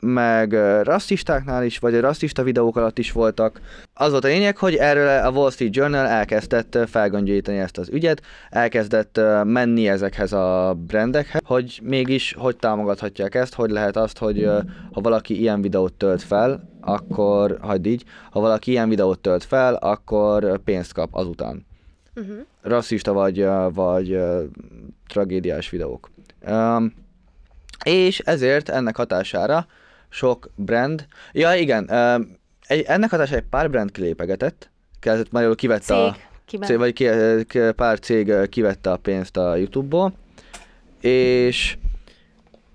[0.00, 3.60] meg rasszistáknál is, vagy a rasszista videók alatt is voltak.
[3.94, 8.22] Az volt a lényeg, hogy erről a Wall Street Journal elkezdett felgöngyíteni ezt az ügyet,
[8.50, 14.44] elkezdett menni ezekhez a brandekhez, hogy mégis hogy támogathatják ezt, hogy lehet azt, hogy
[14.92, 19.74] ha valaki ilyen videót tölt fel, akkor hagyd így, ha valaki ilyen videót tölt fel,
[19.74, 21.68] akkor pénzt kap azután
[22.14, 22.36] Uh-huh.
[22.62, 24.18] rasszista vagy, vagy
[25.06, 26.10] tragédiás videók.
[26.48, 26.94] Um,
[27.84, 29.66] és ezért ennek hatására
[30.10, 31.90] sok brand, ja igen,
[32.66, 34.70] egy, ennek hatására egy pár brand kilépegetett,
[35.00, 36.28] kezdett magyarul kivette a, Cég.
[36.44, 36.68] Kiben?
[36.68, 37.08] cég, vagy ki,
[37.76, 40.12] pár cég kivette a pénzt a YouTube-ból,
[41.00, 41.76] és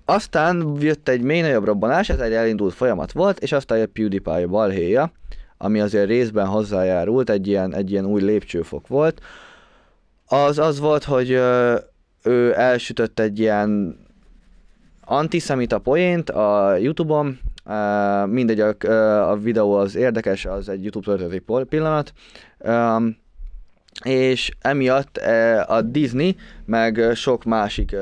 [0.04, 4.46] aztán jött egy még nagyobb robbanás, ez egy elindult folyamat volt, és aztán jött PewDiePie
[4.46, 5.12] balhéja,
[5.58, 9.20] ami azért részben hozzájárult, egy ilyen, egy ilyen új lépcsőfok volt.
[10.26, 11.30] Az az volt, hogy
[12.22, 13.98] ő elsütött egy ilyen
[15.08, 18.74] antiszemita poént a Youtube-on, uh, mindegy, a,
[19.30, 22.12] a videó az érdekes, az egy YouTube történeti pillanat,
[22.58, 23.16] um,
[24.04, 25.16] és emiatt
[25.66, 27.96] a Disney, meg sok másik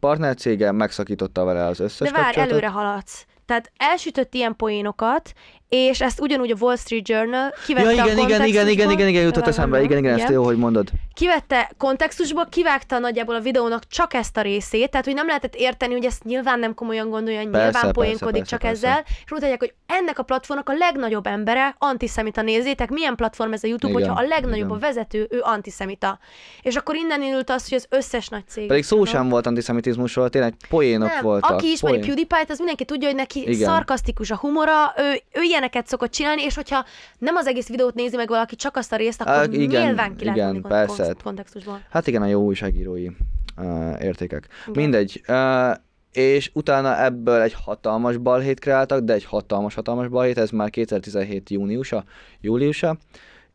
[0.00, 2.52] partnercége megszakította vele az összes De vár, kapcsolatot.
[2.52, 3.26] előre haladsz.
[3.46, 5.32] Tehát elsütött ilyen poénokat,
[5.74, 9.08] és ezt ugyanúgy a Wall Street Journal kivette Ja, igen, a igen, igen, igen, igen,
[9.08, 10.88] igen, jutott eszembe, igen, igen, ezt jó, hogy mondod.
[11.14, 15.92] kivette kontextusból, kivágta nagyjából a videónak csak ezt a részét, tehát hogy nem lehetett érteni,
[15.92, 18.86] hogy ezt nyilván nem komolyan gondolja, Persze, nyilván persze, poénkodik persze, csak persze.
[18.88, 23.64] ezzel, és mutatják, hogy ennek a platformnak a legnagyobb embere antiszemita nézzétek, milyen platform ez
[23.64, 24.76] a YouTube, Igen, hogyha a legnagyobb igen.
[24.76, 26.18] a vezető, ő antiszemita.
[26.62, 28.66] És akkor innen indult az, hogy az összes nagy cég.
[28.66, 31.50] Pedig szó sem volt antiszemitizmusról, tényleg poénok nem, voltak.
[31.50, 31.98] aki ismeri.
[31.98, 33.68] PewDiePie-t, az mindenki tudja, hogy neki Igen.
[33.68, 36.84] Szarkasztikus a humora, ő, ő ilyeneket szokott csinálni, és hogyha
[37.18, 39.86] nem az egész videót nézi meg valaki, csak azt a részt, akkor Á, igen, igen,
[39.86, 41.04] nyilván ki igen, mondani persze.
[41.04, 41.80] kont- kontextusból.
[41.90, 43.08] Hát igen, a jó újságírói
[43.56, 44.48] uh, értékek.
[44.66, 44.82] Igen.
[44.82, 45.22] Mindegy.
[45.28, 45.74] Uh,
[46.12, 52.04] és utána ebből egy hatalmas balhét kreáltak, de egy hatalmas-hatalmas balhét, ez már 2017 júniusa,
[52.40, 52.96] júliusa,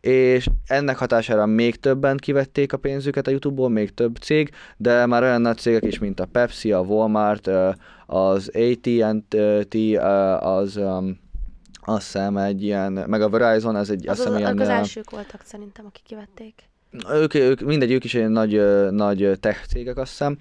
[0.02, 5.24] és ennek hatására még többen kivették a pénzüket a YouTube-ból, még több cég, de már
[5.24, 7.50] olyan nagy cégek is, mint a Pepsi, a Walmart,
[8.06, 9.76] az AT&T,
[10.40, 10.80] az
[11.90, 14.60] azt hiszem egy ilyen, meg a Verizon, ez egy, Az, azt az, hiszem az, ilyen,
[14.60, 16.64] az elsők voltak szerintem, akik kivették.
[17.10, 20.38] ők, ők, mindegy, ők is egy nagy, nagy tech cégek, azt hiszem,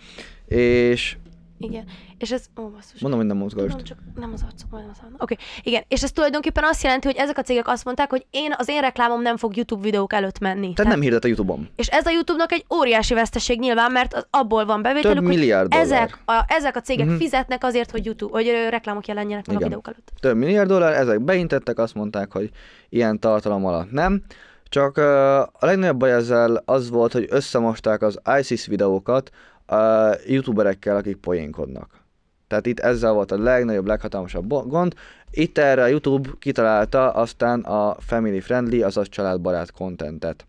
[0.47, 1.17] és
[1.59, 1.85] Igen.
[2.19, 3.01] És ez, ó, basszus.
[3.01, 3.69] mondom, hogy nem mozgósd.
[3.69, 4.99] Tudom, csak nem az arcom, nem az.
[5.03, 5.37] Oké, okay.
[5.63, 5.83] igen.
[5.89, 8.81] És ez tulajdonképpen azt jelenti, hogy ezek a cégek azt mondták, hogy én, az én
[8.81, 10.73] reklámom nem fog YouTube videók előtt menni.
[10.73, 11.69] Tehát nem hirdet a YouTube-on.
[11.77, 15.37] És ez a YouTube-nak egy óriási veszteség nyilván, mert az, abból van bevételük, Több hogy
[15.37, 15.87] milliárd dollár.
[15.87, 17.15] ezek a, ezek a cégek Mhm.
[17.15, 17.29] uh-huh.
[17.29, 19.67] fizetnek azért, hogy YouTube, hogy reklámok jelenjenek meg Igen.
[19.67, 20.13] a videók előtt.
[20.21, 22.51] Több milliárd dollár, ezek beintettek, azt mondták, hogy
[22.89, 24.23] ilyen tartalom alatt nem.
[24.69, 29.31] Csak ö, a legnagyobb baj ezzel az volt, hogy összemosták az ISIS videókat
[29.67, 32.05] a youtuberekkel, akik poénkodnak.
[32.49, 34.95] Tehát itt ezzel volt a legnagyobb, leghatalmasabb gond.
[35.31, 40.47] Itt erre a YouTube kitalálta aztán a family friendly, azaz családbarát contentet.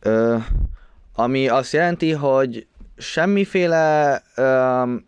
[0.00, 0.36] Ö,
[1.14, 5.06] ami azt jelenti, hogy semmiféle öm,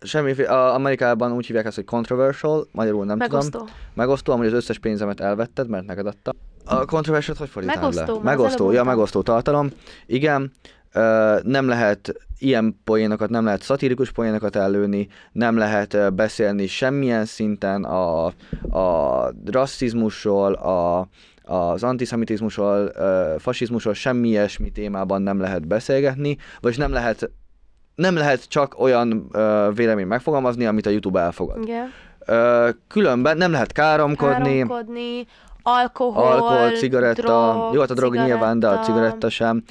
[0.00, 3.32] semmiféle, Amerikában úgy hívják ezt, hogy controversial, magyarul nem tudom.
[3.32, 3.68] Megosztó.
[3.94, 6.34] Megosztó, amúgy az összes pénzemet elvetted, mert neked adta.
[6.64, 8.22] A controversial hogy fordítál Megosztó, le?
[8.22, 9.70] Megosztó, ja, megosztó tartalom.
[10.06, 10.52] Igen.
[11.42, 18.26] Nem lehet ilyen poénokat, nem lehet szatirikus poénokat ellőni, nem lehet beszélni semmilyen szinten a,
[18.70, 21.08] a rasszizmusról, a,
[21.42, 22.92] az antiszemitizmusról,
[23.38, 27.30] fasizmusról, semmi ilyesmi témában nem lehet beszélgetni, vagy nem lehet
[27.94, 31.62] nem lehet csak olyan ö, vélemény megfogalmazni, amit a YouTube elfogad.
[31.62, 31.92] Igen.
[32.26, 35.26] Ö, különben nem lehet káromkodni, Káromkodni,
[35.62, 38.34] alkohol, alkohol, cigaretta, drog, jó, hát a drog cigaretta.
[38.34, 39.62] nyilván, de a cigaretta sem.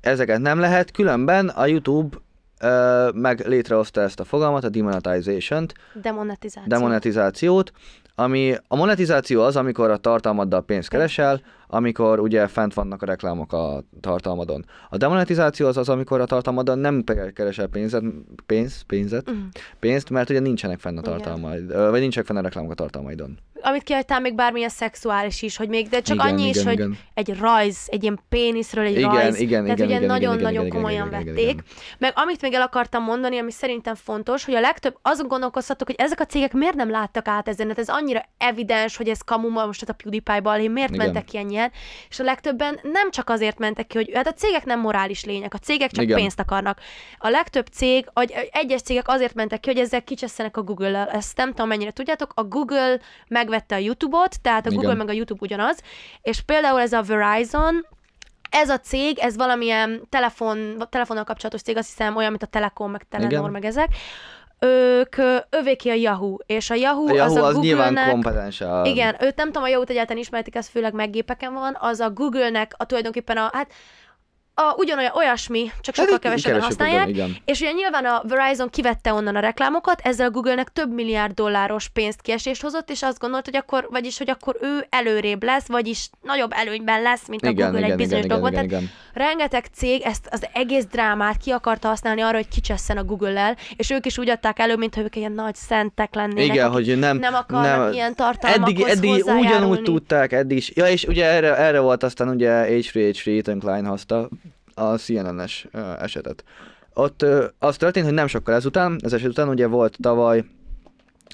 [0.00, 2.16] Ezeket nem lehet, különben a YouTube
[2.60, 6.68] ö, meg létrehozta ezt a fogalmat, a demonetization-t, Demonetizáció.
[6.68, 7.72] demonetizációt,
[8.14, 13.52] ami a monetizáció az, amikor a tartalmaddal pénzt keresel, amikor ugye fent vannak a reklámok
[13.52, 14.64] a tartalmadon.
[14.90, 18.02] A demonetizáció az az, amikor a tartalmadon nem keresel pénzet,
[18.46, 19.38] pénz, pénzet, Mhm.
[19.78, 23.38] pénzt, mert ugye nincsenek fenn a tartalmaid, vagy nincsenek fenn a reklámok a tartalmaidon.
[23.62, 26.74] Amit kihagytál még bármilyen szexuális is, hogy még, de csak Igen, annyi is, igen, hogy
[26.74, 26.98] igen.
[27.14, 29.40] egy rajz, egy ilyen péniszről egy Igen, rajz.
[29.40, 31.50] igen, tehát igen, ugye igen, nagyon-nagyon igen, igen, komolyan igen, igen, vették.
[31.50, 31.64] igen.
[31.98, 35.96] Meg amit még el akartam mondani, ami szerintem fontos, hogy a legtöbb azon gondolkoztatok, hogy
[35.98, 39.48] ezek a cégek miért nem láttak át ezen, hát ez annyira evidens, hogy ez kamu,
[39.48, 41.04] most hát a PewDiePie-bal, miért Igen.
[41.04, 41.70] mentek ki ennyien,
[42.08, 45.54] és a legtöbben nem csak azért mentek ki, hogy hát a cégek nem morális lények,
[45.54, 46.16] a cégek csak Igen.
[46.16, 46.80] pénzt akarnak.
[47.18, 51.08] A legtöbb cég, vagy egyes cégek azért mentek ki, hogy ezzel kicsesztenek a Google-lel.
[51.08, 52.32] Ezt nem tudom, mennyire tudjátok.
[52.34, 53.00] A Google
[53.50, 54.80] megvette a YouTube-ot, tehát a Igen.
[54.80, 55.78] Google meg a YouTube ugyanaz,
[56.22, 57.86] és például ez a Verizon,
[58.50, 62.90] ez a cég, ez valamilyen telefon, telefonnal kapcsolatos cég, azt hiszem olyan, mint a Telekom,
[62.90, 63.50] meg Telenor, Igen.
[63.50, 63.88] meg ezek.
[64.58, 68.12] Ők ö, övéké a Yahoo, és a Yahoo, A Yahoo az a az nyilván Google-nek...
[68.12, 68.82] kompetens a...
[68.84, 72.10] Igen, őt nem tudom, a Yahoo-t egyáltalán ismerték, ez főleg meg gépeken van, az a
[72.10, 73.72] Google-nek a tulajdonképpen a, hát
[74.60, 77.36] a, ugyanolyan olyasmi, csak sokkal Hát, kevesebben használják, igen.
[77.44, 81.88] és ugye nyilván a Verizon kivette onnan a reklámokat, ezzel a Google-nek több milliárd dolláros
[81.88, 86.10] pénzt kiesést hozott, és azt gondolt, hogy akkor, vagyis, hogy akkor ő előrébb lesz, vagyis
[86.22, 88.64] nagyobb előnyben lesz, mint a Igen, Google igen, egy bizonyos igen, igen, dolgban.
[88.64, 89.26] igen, Tehát igen.
[89.26, 93.90] rengeteg cég ezt az egész drámát ki akarta használni arra, hogy kicsesszen a Google-lel, és
[93.90, 96.54] ők is úgy adták elő, mintha ők ilyen nagy szentek lennének.
[96.54, 100.72] Igen, hogy nem, nem akarnak nem, ilyen tartalmakhoz eddig, eddig ugyanúgy tudták, eddig is.
[100.74, 104.28] Ja, és ugye erre, erre volt aztán ugye H3, H3, Ethan Klein hozta
[104.80, 106.44] a CNN-es esetet.
[106.94, 107.24] Ott
[107.58, 110.44] az történt, hogy nem sokkal ezután, ez eset után ugye volt tavaly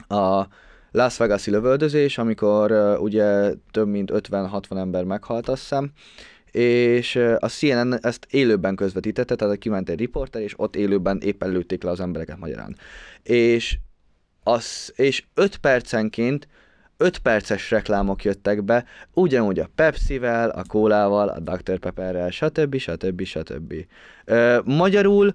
[0.08, 0.42] a
[0.90, 5.90] Las Vegas-i lövöldözés, amikor ugye több mint 50-60 ember meghalt, azt hiszem,
[6.50, 11.82] és a CNN ezt élőben közvetítette, tehát kiment egy riporter, és ott élőben éppen lőtték
[11.82, 12.76] le az embereket magyarán.
[13.22, 13.78] És,
[14.42, 16.48] az, és 5 percenként
[16.96, 21.78] 5 perces reklámok jöttek be, ugyanúgy a Pepsi-vel, a kólával, a Dr.
[21.78, 22.76] Pepperrel, stb.
[22.76, 23.24] stb.
[23.24, 23.74] stb.
[24.24, 25.34] Ö, magyarul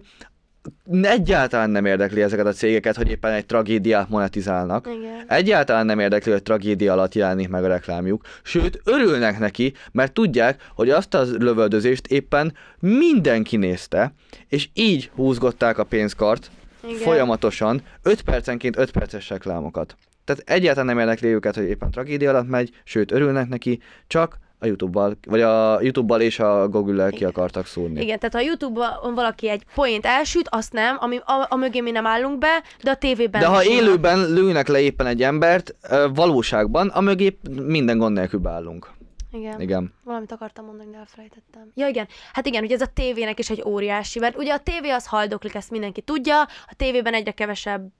[1.01, 4.87] egyáltalán nem érdekli ezeket a cégeket, hogy éppen egy tragédiát monetizálnak.
[4.87, 5.25] Igen.
[5.27, 10.61] Egyáltalán nem érdekli, hogy tragédia alatt jelenik meg a reklámjuk, sőt, örülnek neki, mert tudják,
[10.75, 14.13] hogy azt a lövöldözést éppen mindenki nézte,
[14.47, 16.51] és így húzgották a pénzkart
[16.83, 16.97] Igen.
[16.97, 19.95] folyamatosan, 5 percenként 5 perces reklámokat.
[20.35, 24.65] Tehát egyáltalán nem érdekli őket, hogy éppen tragédia alatt megy, sőt, örülnek neki, csak a
[24.65, 28.01] YouTube-bal, vagy a YouTube-bal és a Google-lel ki akartak szúrni.
[28.01, 31.79] Igen, tehát ha a YouTube-on valaki egy point elsüt, azt nem, ami, a, a mögé
[31.79, 33.41] mi nem állunk be, de a tévében...
[33.41, 35.75] De ha élőben lőnek le éppen egy embert,
[36.13, 38.91] valóságban, a mögé minden gond nélkül beállunk.
[39.31, 39.61] Igen.
[39.61, 39.93] Igen.
[40.03, 41.71] Valamit akartam mondani, de elfelejtettem.
[41.75, 44.89] Ja igen, hát igen, ugye ez a tévének is egy óriási, mert ugye a tévé
[44.89, 47.91] az haldoklik, ezt mindenki tudja, a tévében egyre kevesebb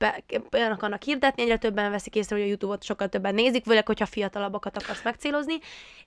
[0.71, 4.77] akarnak hirdetni, egyre többen veszik észre, hogy a YouTube-ot sokkal többen nézik, főleg, hogyha fiatalabbakat
[4.77, 5.59] akarsz megcélozni,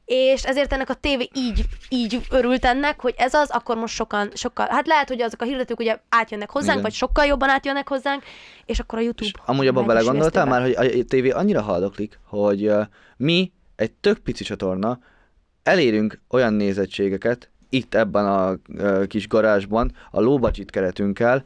[0.05, 4.31] és ezért ennek a tévé így, így örült ennek, hogy ez az, akkor most sokan,
[4.35, 6.83] sokkal, hát lehet, hogy azok a hirdetők ugye átjönnek hozzánk, Igen.
[6.83, 8.23] vagy sokkal jobban átjönnek hozzánk,
[8.65, 12.73] és akkor a YouTube És amúgy abban belegondoltál már, hogy a tévé annyira haldoklik, hogy
[13.17, 14.99] mi, egy tök pici csatorna,
[15.65, 18.57] elérünk olyan nézettségeket, itt ebben a
[19.07, 21.45] kis garázsban, a budget keretünkkel,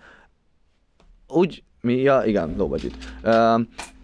[1.28, 2.56] úgy, mi, ja, igen.
[3.22, 3.58] Ö,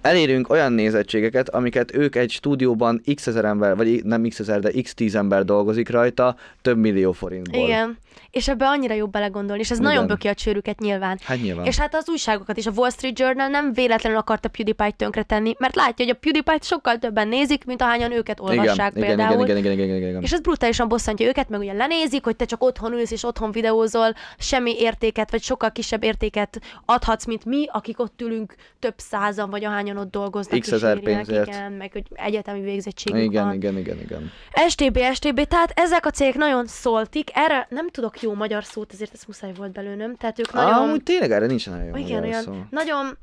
[0.05, 4.81] elérünk olyan nézettségeket, amiket ők egy stúdióban x ezer ember, vagy nem x ezer, de
[4.83, 7.63] x tíz ember dolgozik rajta, több millió forintból.
[7.63, 7.99] Igen,
[8.31, 9.91] és ebbe annyira jobb belegondolni, és ez Igen.
[9.93, 11.19] nagyon böki a csőrüket nyilván.
[11.23, 11.65] Hát nyilván.
[11.67, 15.75] És hát az újságokat is, a Wall Street Journal nem véletlenül akarta PewDiePie-t tönkretenni, mert
[15.75, 19.45] látja, hogy a PewDiePie-t sokkal többen nézik, mint ahányan őket olvassák igen, például.
[19.45, 20.23] igen, igen, igen, igen, igen, igen.
[20.23, 23.53] És ez brutálisan bosszantja őket, meg ugye lenézik, hogy te csak otthon ülsz és otthon
[23.53, 29.51] videózol, semmi értéket, vagy sokkal kisebb értéket adhatsz, mint mi, akik ott ülünk több százan,
[29.51, 30.61] vagy ahányan ott dolgoznak.
[30.61, 31.47] X ezer pénzért.
[31.47, 33.55] Igen, meg hogy egyetemi végzettségük igen, van.
[33.55, 34.31] igen, igen, igen.
[34.69, 39.13] STB, STB, tehát ezek a cégek nagyon szóltik, erre nem tudok jó magyar szót, ezért
[39.13, 40.73] ezt muszáj volt belőnöm, tehát ők nagyon...
[40.73, 42.53] Amúgy tényleg erre nincsen nagyon jó Igen, olyan, szó.
[42.71, 43.19] nagyon,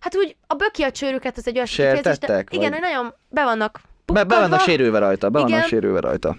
[0.00, 2.80] hát úgy a böki a csőrüket, az egy olyan kifejezés, de Sértettek, igen, vagy?
[2.80, 3.80] hogy nagyon be vannak
[4.12, 5.68] Be, be vannak sérülve rajta, be vannak Igen.
[5.68, 6.36] sérülve rajta.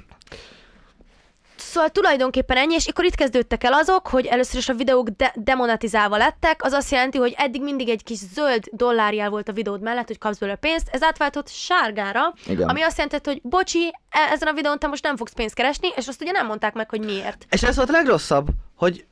[1.69, 5.33] Szóval tulajdonképpen ennyi, és akkor itt kezdődtek el azok, hogy először is a videók de-
[5.35, 9.81] demonetizálva lettek, az azt jelenti, hogy eddig mindig egy kis zöld dollárjel volt a videód
[9.81, 12.69] mellett, hogy kapsz belőle pénzt, ez átváltott sárgára, Igen.
[12.69, 15.87] ami azt jelenti, hogy bocsi, e- ezen a videón te most nem fogsz pénzt keresni,
[15.95, 17.45] és azt ugye nem mondták meg, hogy miért.
[17.49, 19.05] És ez volt a legrosszabb, hogy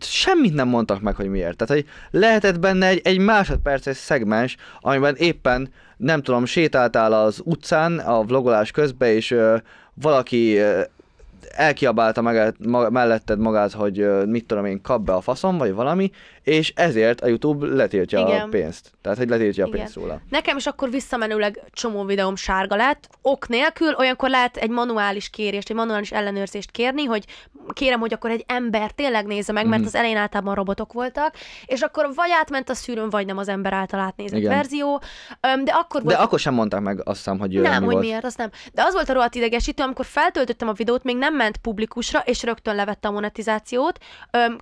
[0.00, 1.56] semmit nem mondtak meg, hogy miért.
[1.56, 7.98] Tehát, hogy lehetett benne egy, egy másodperces szegmens, amiben éppen, nem tudom, sétáltál az utcán
[7.98, 9.56] a vlogolás közben, és ö,
[9.94, 10.80] valaki ö,
[11.58, 12.54] elkiabálta meg,
[12.90, 16.10] melletted magát, hogy mit tudom én, kap be a faszom, vagy valami,
[16.48, 18.50] és ezért a YouTube letiltja a Igen.
[18.50, 18.90] pénzt.
[19.02, 19.78] Tehát, hogy letiltja a Igen.
[19.78, 20.20] pénzt róla.
[20.30, 25.70] Nekem is akkor visszamenőleg csomó videóm sárga lett, ok nélkül, olyankor lehet egy manuális kérést,
[25.70, 27.24] egy manuális ellenőrzést kérni, hogy
[27.72, 29.72] kérem, hogy akkor egy ember tényleg nézze meg, Mhm.
[29.72, 31.34] mert az elején általában robotok voltak,
[31.66, 34.50] és akkor vagy átment a szűrőn, vagy nem az ember által átnézett Igen.
[34.52, 35.00] verzió,
[35.40, 38.04] de akkor De volt akkor sem mondták meg azt hiszem, hogy nem, hogy volt.
[38.04, 38.50] miért, azt nem.
[38.72, 42.42] De az volt a rohadt idegesítő, amikor feltöltöttem a videót, még nem ment publikusra, és
[42.42, 43.98] rögtön levette a monetizációt.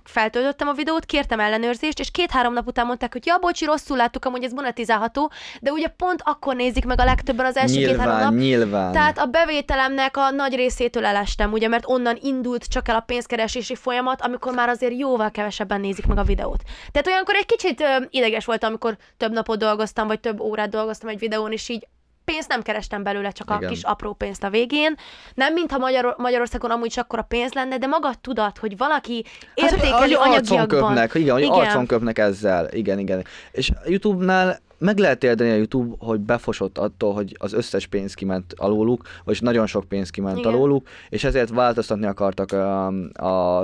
[0.03, 4.25] Feltöltöttem a videót, kértem ellenőrzést, és két-három nap után mondták, hogy ja, bocsi, rosszul láttuk,
[4.25, 8.33] amúgy ez monetizálható, de ugye pont akkor nézik meg a legtöbben az első két-három nap.
[8.33, 8.91] nyilván.
[8.91, 13.75] Tehát a bevételemnek a nagy részétől elestem, ugye, mert onnan indult csak el a pénzkeresési
[13.75, 16.63] folyamat, amikor már azért jóval kevesebben nézik meg a videót.
[16.91, 21.09] Tehát olyankor egy kicsit ö, ideges voltam, amikor több napot dolgoztam, vagy több órát dolgoztam
[21.09, 21.87] egy videón, és így
[22.31, 23.63] pénzt nem kerestem belőle, csak Igen.
[23.63, 24.95] a kis apró pénzt a végén.
[25.33, 29.23] Nem, mintha Magyar- Magyarországon amúgy is akkora pénz lenne, de maga tudat, hogy valaki
[29.55, 30.67] Hát, hogy- értékeli hogy arcon anyagiakban.
[30.87, 31.53] köpnek, igen, hogy Igen.
[31.53, 33.23] arcon köpnek ezzel, igen, igen.
[33.51, 38.13] És a YouTube-nál meg lehet érdeni a YouTube, hogy befosott attól, hogy az összes pénz
[38.13, 40.53] kiment alóluk, vagy nagyon sok pénz kiment Igen.
[40.53, 43.59] alóluk, és ezért változtatni akartak a, a,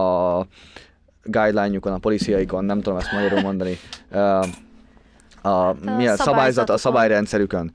[0.00, 0.46] a
[1.24, 3.78] guideline-jukon, a policiaikon, nem tudom ezt magyarul mondani,
[4.10, 4.18] a,
[5.48, 7.72] a, milyen szabályzat, a szabályrendszerükön.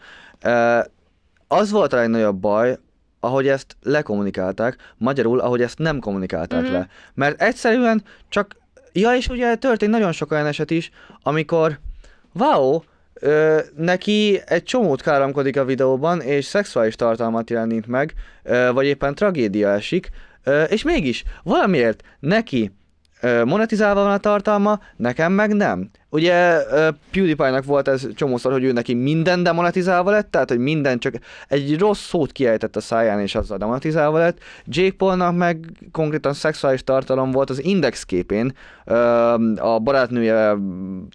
[1.48, 2.78] Az volt a legnagyobb baj,
[3.20, 6.72] ahogy ezt lekommunikálták, magyarul, ahogy ezt nem kommunikálták Mhm.
[6.72, 6.88] le.
[7.14, 8.56] Mert egyszerűen csak,
[8.94, 10.92] ja és ugye történt nagyon sok olyan eset is,
[11.24, 11.80] amikor,
[12.34, 12.80] wow,
[13.14, 19.16] ö, neki egy csomót káromkodik a videóban, és szexuális tartalmat jelenít meg, ö, vagy éppen
[19.16, 20.10] tragédia esik,
[20.44, 22.72] ö, és mégis valamiért neki
[23.22, 25.90] ö, monetizálva van a tartalma, nekem meg nem.
[26.16, 26.64] Ugye
[27.12, 31.14] PewDiePie-nak volt ez csomószor, hogy ő neki minden demonetizálva lett, tehát hogy minden csak
[31.48, 34.38] egy rossz szót kiejtett a száján, és azzal demonetizálva lett.
[34.66, 38.56] Jake Paulnak meg konkrétan szexuális tartalom volt az index képén,
[39.56, 40.56] a barátnője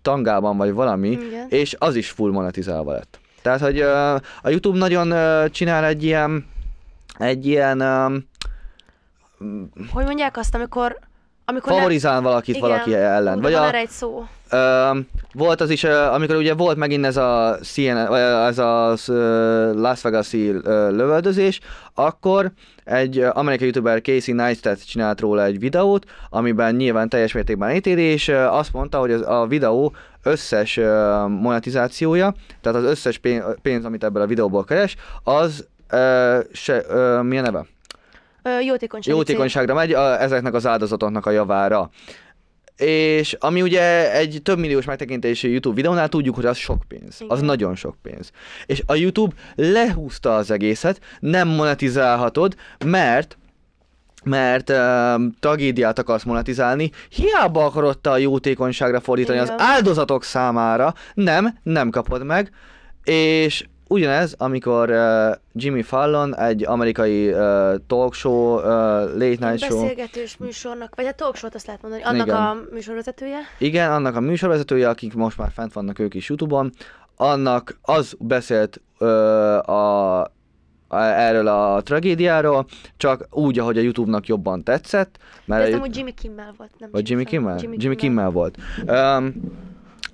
[0.03, 1.47] tangában vagy valami, Igen.
[1.49, 3.19] és az is full monetizálva lett.
[3.43, 3.81] Tehát, hogy
[4.43, 5.15] a YouTube nagyon
[5.51, 6.47] csinál egy ilyen,
[7.19, 7.79] egy ilyen
[9.93, 10.99] Hogy mondják azt, amikor
[11.45, 12.69] amikor favorizál valakit Igen.
[12.69, 13.41] valaki ellen.
[13.41, 14.25] Vagy van a, erre egy szó.
[14.51, 14.91] Ö,
[15.33, 18.15] volt az is, amikor ugye volt megint ez a, CNN,
[18.47, 18.97] ez a
[19.75, 21.61] Las Vegas-i ö, lövöldözés,
[21.95, 22.51] akkor
[22.85, 28.29] egy amerikai youtuber Casey Neistat csinált róla egy videót, amiben nyilván teljes mértékben ítéli, és
[28.29, 30.81] azt mondta, hogy az, a videó összes
[31.29, 37.23] monetizációja, tehát az összes pénz, pénz, amit ebből a videóból keres, az ö, se, ö,
[37.23, 37.67] mi a neve?
[38.43, 41.91] Ö, jótékonysági jótékonyságra megy a, ezeknek az áldozatoknak a javára.
[42.87, 47.17] És ami ugye egy több milliós megtekintésű YouTube videónál tudjuk, hogy az sok pénz.
[47.29, 47.45] Az Igen.
[47.45, 48.31] nagyon sok pénz.
[48.67, 53.39] És a YouTube lehúzta az egészet, nem monetizálhatod, mert
[54.25, 54.77] mert uh,
[55.41, 59.55] tragédiát akarsz monetizálni, hiába akarod te a jótékonyságra fordítani Igen.
[59.55, 62.51] az áldozatok számára, nem, nem kapod meg,
[63.05, 67.39] és ugyanez, amikor uh, Jimmy Fallon, egy amerikai uh,
[67.87, 72.03] talk show, uh, late night show, Beszélgetős műsornak, vagy a talk show azt lehet mondani,
[72.03, 72.39] annak Igen.
[72.39, 73.39] a műsorvezetője.
[73.59, 76.71] Igen, annak a műsorvezetője, akik most már fent vannak ők is YouTube-on,
[77.17, 79.07] annak az beszélt ö,
[79.57, 80.21] a,
[80.89, 85.77] a, erről a tragédiáról, csak úgy, ahogy a YouTube-nak jobban tetszett, De mert ez a-
[85.77, 87.59] amúgy Jimmy Kimmel volt, nem vagy Jimmy Kimmel?
[87.61, 88.57] Jimmy, Jimmy Kimmel volt.
[88.87, 89.35] Um,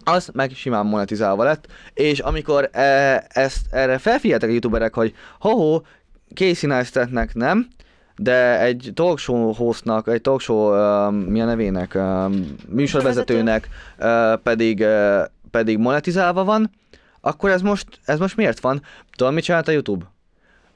[0.08, 5.80] az meg simán monetizálva lett, és amikor e, ezt, erre felfigyeltek a youtuberek, hogy ho-ho,
[6.34, 7.68] Casey Neistatnek nem,
[8.16, 10.72] de egy talk show hostnak, egy talk show,
[11.06, 16.70] um, mi a nevének, um, műsorvezetőnek uh, pedig, uh, pedig monetizálva van,
[17.20, 18.82] akkor ez most, ez most miért van?
[19.16, 20.04] Tudod, mit csinált a YouTube?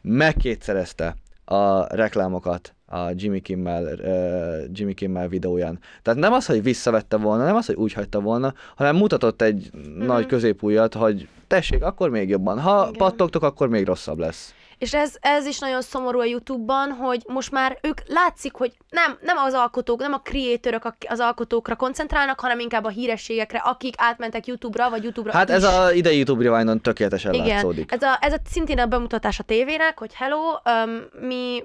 [0.02, 5.78] Megkétszerezte a reklámokat a Jimmy Kimmel, uh, Jimmy Kimmel videóján.
[6.02, 9.70] Tehát nem az, hogy visszavette volna, nem az, hogy úgy hagyta volna, hanem mutatott egy
[9.76, 10.06] mm-hmm.
[10.06, 12.60] nagy középújat, hogy tessék, akkor még jobban.
[12.60, 12.92] Ha Igen.
[12.92, 14.54] Pattogtok, akkor még rosszabb lesz.
[14.78, 19.18] És ez, ez is nagyon szomorú a YouTube-ban, hogy most már ők látszik, hogy nem,
[19.22, 24.46] nem az alkotók, nem a creatorok az alkotókra koncentrálnak, hanem inkább a hírességekre, akik átmentek
[24.46, 25.54] YouTube-ra, vagy YouTube-ra Hát is.
[25.54, 27.92] ez a idei YouTube Rewind-on tökéletesen Igen, látszódik.
[27.92, 31.62] ez a, ez a szintén a bemutatás a tévének, hogy hello, um, mi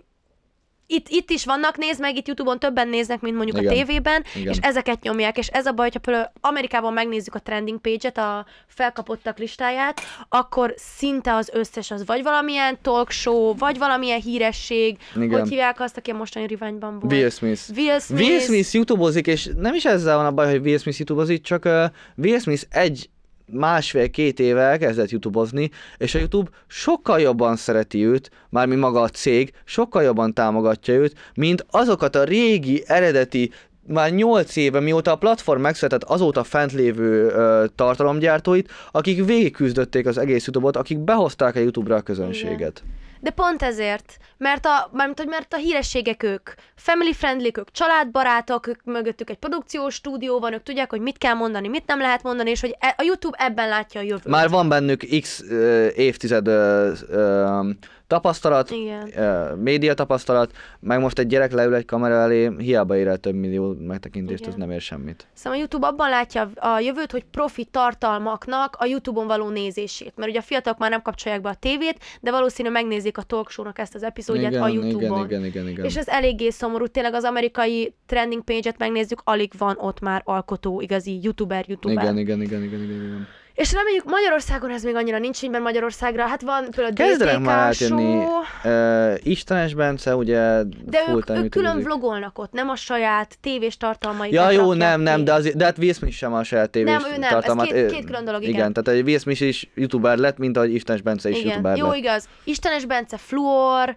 [0.88, 3.71] itt, itt is vannak, nézd meg, itt YouTube-on többen néznek, mint mondjuk Igen.
[3.71, 4.54] a tévében, Igen.
[4.54, 8.45] és ezeket nyomják, és ez a baj, hogyha például Amerikában megnézzük a trending page-et, a
[8.67, 15.39] felkapottak listáját, akkor szinte az összes az vagy valamilyen talk show, vagy valamilyen híresség, Igen.
[15.39, 17.13] hogy hívják azt, aki a mostani reványban volt.
[17.13, 17.62] Will Smith.
[17.76, 18.24] Will Smith.
[18.24, 21.65] Will Smith YouTube-ozik, és nem is ezzel van a baj, hogy Will Smith YouTube-ozik, csak
[21.65, 21.84] uh,
[22.15, 23.10] Will Smith egy
[23.51, 29.53] másfél-két éve elkezdett YouTube-ozni, és a YouTube sokkal jobban szereti őt, mármint maga a cég,
[29.63, 33.51] sokkal jobban támogatja őt, mint azokat a régi, eredeti,
[33.88, 40.17] már 8 éve, mióta a platform megszületett, azóta fent lévő ö, tartalomgyártóit, akik végigküzdötték az
[40.17, 42.84] egész YouTube-ot, akik behozták a YouTube-ra a közönséget.
[43.25, 48.67] De pont ezért, mert a, mert, hogy mert a hírességek ők family friendly, ők családbarátok,
[48.67, 52.23] ők mögöttük egy produkciós stúdió van, ők tudják, hogy mit kell mondani, mit nem lehet
[52.23, 54.25] mondani, és hogy e- a YouTube ebben látja a jövőt.
[54.25, 57.69] Már van bennük x ö, évtized ö, ö,
[58.07, 59.57] tapasztalat, Igen.
[59.57, 63.75] média tapasztalat, meg most egy gyerek leül egy kamera elé, hiába ér el több millió
[63.79, 64.51] megtekintést, Igen.
[64.51, 65.27] az nem ér semmit.
[65.33, 70.13] Szóval a YouTube abban látja a jövőt, hogy profi tartalmaknak a YouTube-on való nézését.
[70.15, 73.49] Mert ugye a fiatalok már nem kapcsolják be a tévét, de valószínű megnézik a talk
[73.49, 75.25] show-nak ezt az epizódját a YouTube-on.
[75.25, 75.85] igen, igen, igen, igen.
[75.85, 80.81] És ez eléggé szomorú, tényleg az amerikai trending page-et megnézzük, alig van ott már alkotó,
[80.81, 82.03] igazi youtuber, youtuber.
[82.03, 83.27] igen, igen, igen, igen, igen, igen.
[83.55, 87.39] És reméljük Magyarországon ez még annyira nincs így, mert Magyarországra, hát van például a Kezdenek
[87.39, 88.23] már átjönni.
[88.63, 94.33] Uh, Istenes Bence, ugye de ők, ők külön vlogolnak ott, nem a saját tévés tartalmaikat
[94.43, 97.01] Ja, jó, nem, nem, de, az, de hát Will Smith sem a saját tévés Nem,
[97.05, 97.65] ő nem, ez tartalmát.
[97.67, 98.53] két- két külön dolog, igen.
[98.53, 101.77] Igen, tehát egy Will Smith is youtuber lett, mint ahogy Istenes Bence is Igen, youtuber
[101.77, 101.95] jó, lett.
[101.95, 102.27] igaz.
[102.43, 103.95] Istenes Bence, Fluor,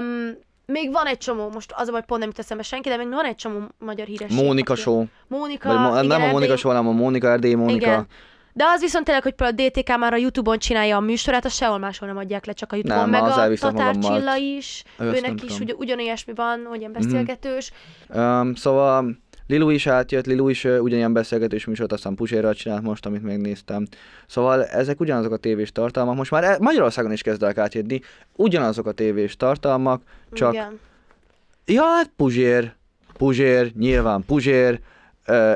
[0.00, 2.96] um, még van egy csomó, most az a baj, pont nem jut eszembe senki, de
[2.96, 4.44] még van egy csomó magyar híresség.
[4.44, 5.04] Mónika aki- Show.
[5.28, 7.86] Mónika, Vagy igen, nem a Mónika Erdély- Show, hanem a Mónika Erdély Mónika.
[7.86, 8.06] Igen.
[8.58, 11.54] De az viszont tényleg, hogy például a DTK már a Youtube-on csinálja a műsorát, azt
[11.56, 13.10] sehol máshol nem adják le, csak a Youtube-on.
[13.10, 13.98] Nem, meg a Tatár.
[13.98, 17.02] Csilla is, őnek is ugy- ugyanilyesmi van, hogy ilyen Mhm.
[17.02, 17.70] beszélgetős.
[18.14, 19.16] Um, szóval
[19.46, 23.86] Lilu is átjött, Lilu is uh, ugyanilyen beszélgetős műsort, aztán Pusérral csinált most, amit megnéztem.
[24.26, 26.16] Szóval ezek ugyanazok a tévés tartalmak.
[26.16, 28.00] Most már e- Magyarországon is kezdek átjönni,
[28.36, 30.78] ugyanazok a tévés tartalmak, csak Igen.
[31.66, 32.72] Ja, hát Puzsér,
[33.16, 34.80] Puzsér, nyilván Puzsér,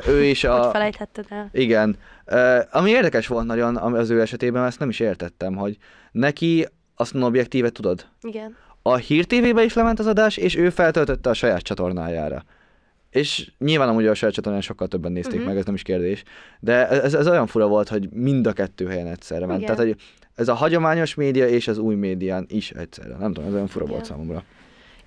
[0.06, 0.70] ő is Hogy a...
[0.70, 1.48] felejthetted el?
[1.52, 1.96] Igen.
[2.70, 5.76] Ami érdekes volt nagyon az ő esetében, ezt nem is értettem, hogy
[6.12, 8.06] neki azt mondom objektíve tudod.
[8.22, 8.56] Igen.
[8.82, 12.44] A Hír TV-be is lement az adás, és ő feltöltötte a saját csatornájára.
[13.10, 15.48] És nyilván amúgy a saját csatornán sokkal többen nézték uh-huh.
[15.48, 16.22] meg, ez nem is kérdés.
[16.60, 19.62] De ez, ez olyan fura volt, hogy mind a kettő helyen egyszerre ment.
[19.62, 19.74] Igen.
[19.74, 20.00] Tehát, hogy
[20.34, 23.16] ez a hagyományos média és az új médián is egyszerre.
[23.16, 23.96] Nem tudom, ez olyan fura Igen.
[23.96, 24.44] volt számomra.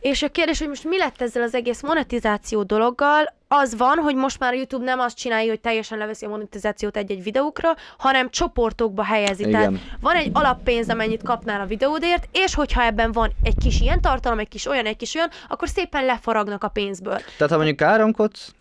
[0.05, 4.15] És a kérdés, hogy most mi lett ezzel az egész monetizáció dologgal, az van, hogy
[4.15, 8.29] most már a YouTube nem azt csinálja, hogy teljesen leveszi a monetizációt egy-egy videókra, hanem
[8.29, 9.47] csoportokba helyezi.
[9.47, 9.51] Igen.
[9.51, 14.01] Tehát van egy alappénz, amennyit kapnál a videódért, és hogyha ebben van egy kis ilyen
[14.01, 17.19] tartalom, egy kis olyan, egy kis olyan, akkor szépen lefaragnak a pénzből.
[17.37, 18.53] Tehát ha mondjuk káromkodsz,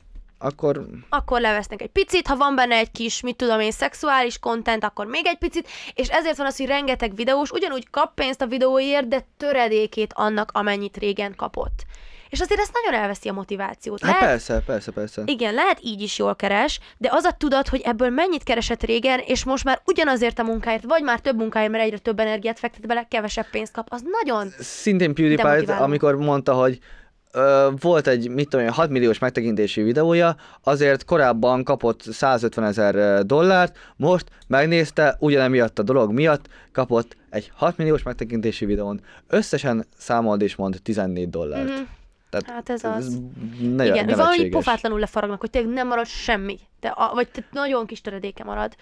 [0.45, 4.85] akkor akkor levesznek egy picit, ha van benne egy kis, mit tudom én, szexuális content,
[4.85, 8.47] akkor még egy picit, és ezért van az, hogy rengeteg videós ugyanúgy kap pénzt a
[8.47, 11.85] videóért, de töredékét annak, amennyit régen kapott.
[12.29, 14.05] És azért ezt nagyon elveszi a motivációt.
[14.05, 15.23] hát persze, persze, persze.
[15.25, 19.19] igen, lehet így is jól keres, de az a tudat, hogy ebből mennyit keresett régen,
[19.19, 22.87] és most már ugyanazért a munkáért, vagy már több munkáért, mert egyre több energiát fektet
[22.87, 24.49] bele, kevesebb pénzt kap, az nagyon...
[24.59, 26.79] Szintén PewDiePie, amikor mondta, hogy
[27.81, 33.77] volt egy, mit tudom én, 6 milliós megtekintési videója, azért korábban kapott 150 ezer dollárt,
[33.97, 40.57] most megnézte, ugyanemiatt a dolog miatt kapott egy 6 milliós megtekintési videón, összesen számold és
[40.57, 41.69] mond 14 dollárt.
[41.69, 41.83] Mhm.
[42.41, 43.19] Tehát Hát ez az.
[43.61, 46.59] Ne, Igen, hogy valami pofátlanul lefaragnak, hogy tényleg nem marad semmi.
[46.81, 48.75] De a, vagy te nagyon kis töredéke marad.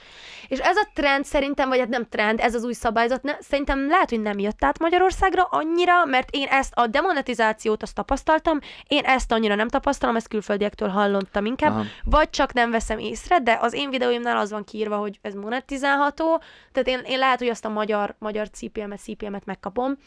[0.49, 3.89] És ez a trend szerintem, vagy hát nem trend, ez az új szabályzat, ne, szerintem
[3.89, 9.05] lehet, hogy nem jött át Magyarországra annyira, mert én ezt a demonetizációt azt tapasztaltam, én
[9.05, 11.85] ezt annyira nem tapasztalom, ezt külföldiektől hallottam inkább, Aha.
[12.05, 16.43] vagy csak nem veszem észre, de az én videóimnál az van kiírva, hogy ez monetizálható,
[16.73, 19.99] tehát én, én lehet, hogy azt a magyar, magyar CPM-et, CPM-et megkapom,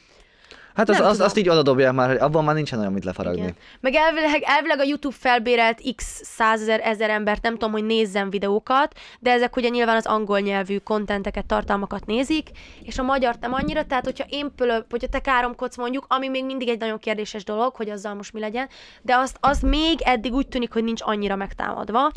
[0.76, 3.42] Hát az, az, azt így odadobják már, hogy abban már nincsen olyan mit lefaragni.
[3.42, 3.56] Igen.
[3.80, 8.94] Meg elvileg, elvileg a YouTube felbérelt x százezer ezer embert, nem tudom, hogy nézzen videókat,
[9.20, 12.50] de ezek ugye nyilván az angol nyelvű kontenteket, tartalmakat nézik,
[12.82, 16.46] és a magyar nem annyira, tehát hogyha én pölöp, hogyha te káromkodsz mondjuk, ami még
[16.46, 18.68] mindig egy nagyon kérdéses dolog, hogy azzal most mi legyen,
[19.02, 22.12] de azt, az még eddig úgy tűnik, hogy nincs annyira megtámadva.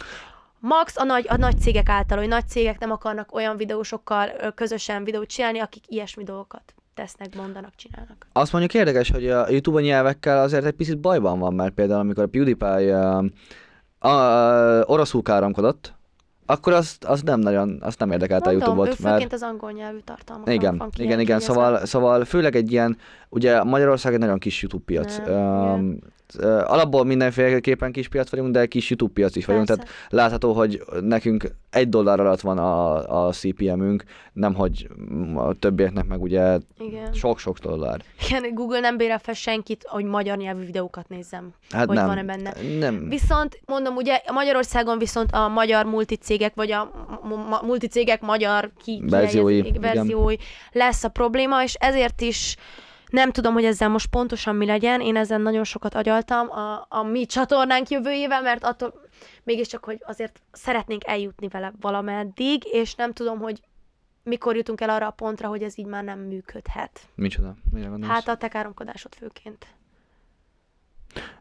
[0.61, 5.05] Max a nagy, a nagy cégek által, hogy nagy cégek nem akarnak olyan videósokkal közösen
[5.05, 8.27] videót csinálni, akik ilyesmi dolgokat tesznek, mondanak, csinálnak.
[8.33, 12.23] Azt mondjuk érdekes, hogy a YouTube nyelvekkel azért egy picit bajban van, mert például amikor
[12.23, 13.23] a PewDiePie
[14.01, 15.95] uh, oroszul káromkodott,
[16.47, 19.99] akkor azt, azt nem nagyon, azt nem érdekelte a YouTube-ot, mert főként az angol nyelvű
[19.99, 22.97] tartalmakon igen, van igen, igen, szóval, szóval főleg egy ilyen,
[23.29, 25.19] ugye Magyarország egy nagyon kis YouTube piac.
[25.19, 25.97] Nem, Um, uh,
[26.64, 29.83] alapból mindenféleképpen kis piac vagyunk, de kis YouTube piac is vagyunk, Persze.
[29.83, 34.89] tehát látható, hogy nekünk egy dollár alatt van a, a CPM-ünk, nem hogy
[35.35, 37.12] a többieknek meg ugye Igen.
[37.12, 38.01] sok-sok dollár.
[38.29, 41.51] Igen, Google nem bérel fel senkit, hogy magyar nyelvű videókat nézzem.
[41.70, 42.07] Hát hogy nem.
[42.07, 42.53] van-e benne.
[42.79, 43.09] Nem.
[43.09, 46.91] Viszont, mondom, ugye Magyarországon viszont a magyar multicégek, vagy a
[47.49, 50.37] ma- multicégek magyar ki- Verziói, verziói
[50.72, 52.57] lesz a probléma, és ezért is
[53.11, 55.01] nem tudom, hogy ezzel most pontosan mi legyen.
[55.01, 58.95] Én ezen nagyon sokat agyaltam a, a mi csatornánk jövőjével, mert attól
[59.45, 63.61] mégiscsak, hogy azért szeretnénk eljutni vele valameddig, és nem tudom, hogy
[64.23, 67.01] mikor jutunk el arra a pontra, hogy ez így már nem működhet.
[67.15, 67.55] Micsoda?
[67.71, 68.13] Mire gondolsz?
[68.13, 69.67] Hát a te káromkodásod főként.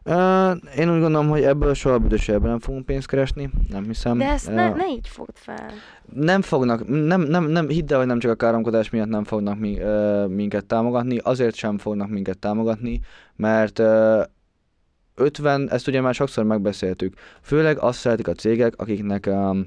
[0.04, 4.18] Uh, én úgy gondolom, hogy ebből soha büdös életben nem fogunk pénzt keresni, nem hiszem.
[4.18, 5.70] De ezt ne, Ö, ne így fogd fel.
[6.12, 9.58] Nem fognak, nem, nem, nem, hidd el, hogy nem csak a káromkodás miatt nem fognak
[9.58, 13.00] mi, ö, minket támogatni, azért sem fognak minket támogatni,
[13.36, 14.22] mert ö,
[15.14, 19.60] 50, ezt ugye már sokszor megbeszéltük, főleg azt szeretik a cégek, akiknek, ö,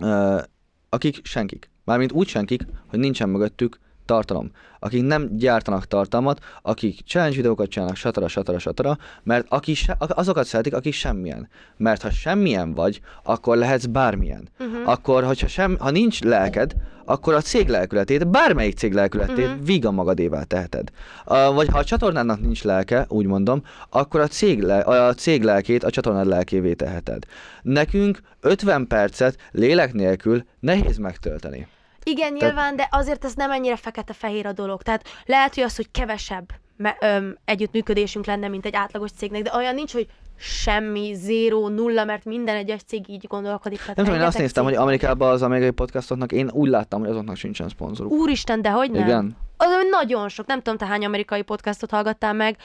[0.00, 0.40] ö,
[0.88, 1.70] akik senkik.
[1.84, 4.50] Mármint úgy senkik, hogy nincsen mögöttük tartalom.
[4.78, 10.46] Akik nem gyártanak tartalmat, akik challenge videókat csinálnak, satara, satara, satara, mert aki se, azokat
[10.46, 11.48] szeretik, akik semmilyen.
[11.76, 14.48] Mert ha semmilyen vagy, akkor lehetsz bármilyen.
[14.58, 14.88] Uh-huh.
[14.88, 16.72] Akkor, hogyha sem, ha nincs lelked,
[17.04, 19.64] akkor a cég lelkületét, bármelyik cég lelkületét Mhm.
[19.64, 20.90] vígan magadévá teheted.
[21.26, 25.42] Uh, vagy ha a csatornának nincs lelke, úgy mondom, akkor a cég, le, a cég
[25.42, 27.24] lelkét a csatornád lelkévé teheted.
[27.62, 31.66] Nekünk 50 percet lélek nélkül nehéz megtölteni.
[32.04, 34.82] Igen, nyilván, de azért ez nem ennyire fekete-fehér a dolog.
[34.82, 36.44] Tehát lehet, hogy az, hogy kevesebb
[36.76, 42.04] me- öm, együttműködésünk lenne, mint egy átlagos cégnek, de olyan nincs, hogy semmi, zéró, nulla,
[42.04, 43.78] mert minden egyes cég így gondolkodik.
[43.78, 44.82] Tehát Nem tudom, én azt rengeteg néztem, cég hogy.
[44.82, 48.12] Amerikában az amerikai podcastoknak, én úgy láttam, hogy azoknak sincsen szponzoruk.
[48.12, 49.02] Úristen, de hogy nem?
[49.02, 49.36] Igen.
[49.56, 52.56] Az nagyon sok, nem tudom, te hány amerikai podcastot hallgattál meg,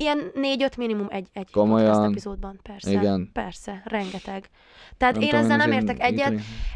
[0.00, 2.04] ilyen négy-öt minimum egy, egy Komolyan?
[2.10, 2.90] epizódban, persze.
[2.90, 3.30] Igen.
[3.32, 4.48] Persze, rengeteg.
[4.96, 6.34] Tehát Nem én tudom, ezzel nem értek egyet.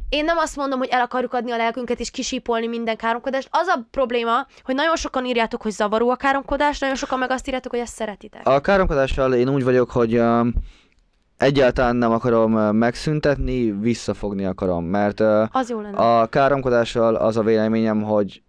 [0.09, 3.49] Én nem azt mondom, hogy el akarjuk adni a lelkünket és kisípolni minden káromkodást.
[3.51, 7.47] Az a probléma, hogy nagyon sokan írjátok, hogy zavaró a káromkodás, nagyon sokan meg azt
[7.47, 8.49] írjátok, hogy ezt szeretitek.
[8.49, 10.53] A káromkodással én úgy vagyok, hogy um,
[11.37, 15.97] egyáltalán nem akarom uh, megszüntetni, visszafogni akarom, mert uh, Az jó lenne.
[15.97, 18.43] a káromkodással az a véleményem, hogy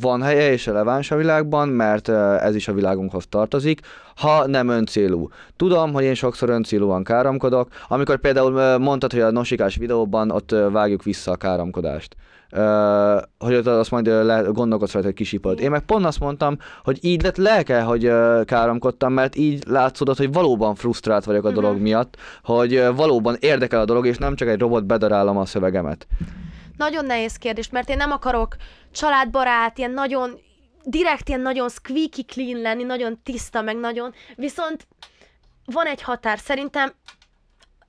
[0.00, 3.80] van helye és releváns a világban, mert ez is a világunkhoz tartozik,
[4.16, 5.28] ha nem öncélú.
[5.56, 11.02] Tudom, hogy én sokszor öncélúan káromkodok, amikor például mondtad, hogy a nosikás videóban ott vágjuk
[11.02, 12.16] vissza a káromkodást.
[12.56, 15.60] Uh, hogy ott azt majd ö, le, gondolkodsz rajta, hogy kisipod.
[15.60, 20.16] Én meg pont azt mondtam, hogy így lett lelke, hogy uh, káromkodtam, mert így látszódott,
[20.16, 21.60] hogy valóban frusztrált vagyok a Mhm.
[21.60, 25.44] dolog miatt, hogy uh, valóban érdekel a dolog, és nem csak egy robot bedarálom a
[25.46, 26.06] szövegemet.
[26.82, 28.56] Nagyon nehéz kérdés, mert én nem akarok
[28.90, 30.40] családbarát, ilyen nagyon
[30.84, 34.86] direkt, ilyen nagyon squeaky clean lenni, nagyon tiszta, meg nagyon, viszont
[35.64, 36.38] van egy határ.
[36.38, 36.92] Szerintem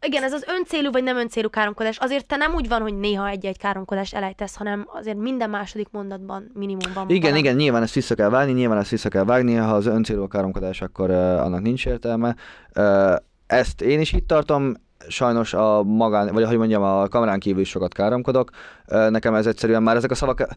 [0.01, 1.97] igen, ez az öncélú vagy nem öncélú káromkodás.
[1.97, 6.51] Azért te nem úgy van, hogy néha egy-egy káromkodást elejtesz, hanem azért minden második mondatban
[6.53, 7.09] minimum van.
[7.09, 7.39] Igen, valami.
[7.39, 10.27] igen, nyilván ezt vissza kell vágni, nyilván ezt vissza kell vágni, ha az öncélú a
[10.27, 12.35] káromkodás, akkor uh, annak nincs értelme.
[12.75, 13.15] Uh,
[13.47, 14.73] ezt én is itt tartom,
[15.07, 18.49] sajnos a magán, vagy hogy mondjam, a kamerán kívül is sokat káromkodok.
[18.87, 20.47] Uh, nekem ez egyszerűen már ezek a szavak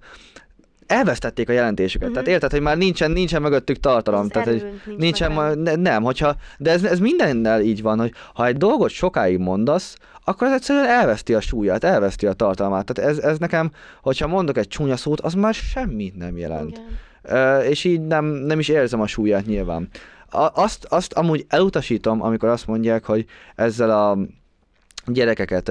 [0.87, 2.07] elvesztették a jelentésüket.
[2.07, 2.13] Mhm.
[2.13, 4.21] Tehát érted, hogy már nincsen, nincsen mögöttük tartalom.
[4.21, 7.99] Az Tehát, hogy nincs nincsen, ma, ne, nem, hogyha, de ez, ez mindennel így van,
[7.99, 12.93] hogy ha egy dolgot sokáig mondasz, akkor ez egyszerűen elveszti a súlyát, elveszti a tartalmát.
[12.93, 13.71] Tehát ez, ez nekem,
[14.03, 16.71] hogyha mondok egy csúnya szót, az már semmit nem jelent.
[16.71, 16.85] Igen.
[17.23, 19.89] Ö, és így nem, nem is érzem a súlyát nyilván.
[20.55, 24.19] Azt, azt amúgy elutasítom, amikor azt mondják, hogy ezzel a
[25.07, 25.71] gyerekeket,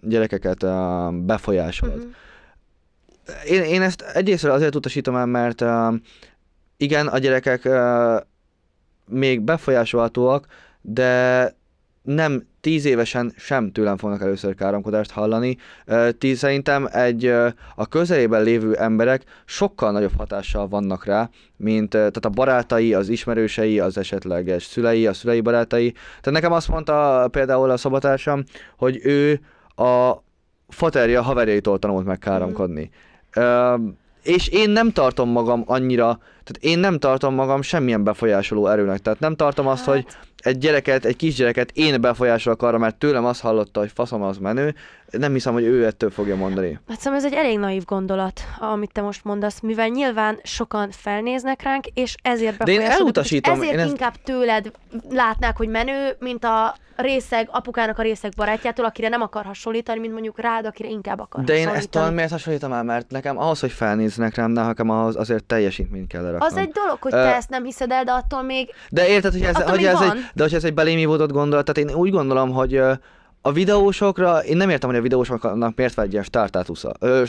[0.00, 0.66] gyerekeket
[1.24, 1.96] befolyásolod.
[1.96, 2.06] Mhm.
[3.46, 5.64] Én, én ezt egyrészt azért utasítom el, mert
[6.76, 7.68] igen, a gyerekek
[9.08, 10.46] még befolyásolhatóak,
[10.80, 11.54] de
[12.02, 15.56] nem tíz évesen sem tőlem fognak először káromkodást hallani.
[16.18, 17.26] Tíz, szerintem egy
[17.74, 23.80] a közelében lévő emberek sokkal nagyobb hatással vannak rá, mint tehát a barátai, az ismerősei,
[23.80, 25.92] az esetleges szülei, a szülei barátai.
[25.92, 28.44] Tehát nekem azt mondta például a szobatársam,
[28.76, 29.40] hogy ő
[29.76, 30.22] a
[30.68, 32.90] faterja haverjaitól tanult meg káromkodni.
[33.34, 33.74] Ö,
[34.22, 38.98] és én nem tartom magam annyira, tehát én nem tartom magam semmilyen befolyásoló erőnek.
[38.98, 39.94] Tehát nem tartom azt, Hát.
[39.94, 40.06] hogy
[40.36, 44.74] egy gyereket, egy kisgyereket én befolyásolok arra, mert tőlem azt hallotta, hogy faszom az menő.
[45.18, 46.80] Nem hiszem, hogy ő ettől fogja mondani.
[46.88, 51.62] Hát szerintem ez egy elég naív gondolat, amit te most mondasz, mivel nyilván sokan felnéznek
[51.62, 54.70] ránk, és ezért De én elutasítom, Ezért én ezt- inkább tőled
[55.10, 60.12] látnák, hogy menő, mint a részeg, apukának a részeg barátjától, akire nem akar hasonlítani, mint
[60.12, 63.60] mondjuk rád, akire inkább akar De én ezt talán miért hasonlítom el, mert nekem ahhoz,
[63.60, 66.48] hogy felnézzenek rám, nekem ahhoz azért teljesítményt kell leraknom.
[66.48, 69.32] Az egy dolog, hogy Ö, te ezt nem hiszed el, de attól még De érted,
[69.32, 72.10] hogy ez, hogy ez, egy, de hogy ez egy belém ívódott gondolat, tehát én úgy
[72.10, 72.92] gondolom, hogy ö,
[73.46, 76.92] a videósokra, én nem értem, hogy a videósoknak miért van egy ilyen státusza.
[76.98, 77.22] Ö,